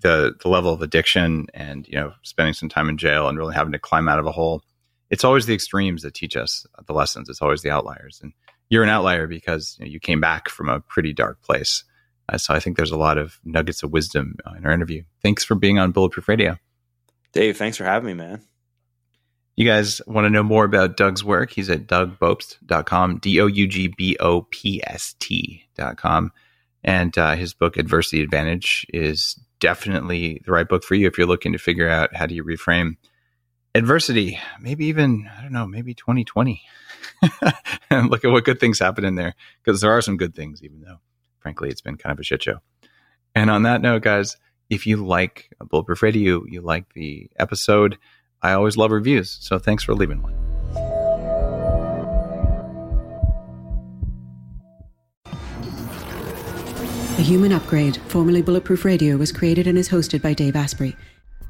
[0.00, 3.54] the the level of addiction and, you know, spending some time in jail and really
[3.54, 4.62] having to climb out of a hole
[5.10, 7.28] it's always the extremes that teach us the lessons.
[7.28, 8.18] It's always the outliers.
[8.20, 8.32] And
[8.68, 11.84] you're an outlier because you, know, you came back from a pretty dark place.
[12.28, 15.02] Uh, so I think there's a lot of nuggets of wisdom uh, in our interview.
[15.22, 16.56] Thanks for being on Bulletproof Radio.
[17.32, 18.42] Dave, thanks for having me, man.
[19.56, 21.52] You guys want to know more about Doug's work?
[21.52, 26.32] He's at dougbopst.com, D O U G B O P S T.com.
[26.82, 31.26] And uh, his book, Adversity Advantage, is definitely the right book for you if you're
[31.26, 32.96] looking to figure out how do you reframe
[33.74, 36.62] adversity, maybe even, I don't know, maybe 2020.
[37.90, 40.62] and look at what good things happen in there because there are some good things,
[40.62, 40.98] even though,
[41.44, 42.56] frankly, it's been kind of a shit show.
[43.34, 44.38] And on that note, guys,
[44.70, 47.98] if you like Bulletproof Radio, you like the episode,
[48.40, 49.36] I always love reviews.
[49.42, 50.32] So thanks for leaving one.
[57.16, 60.96] The Human Upgrade, formerly Bulletproof Radio, was created and is hosted by Dave Asprey.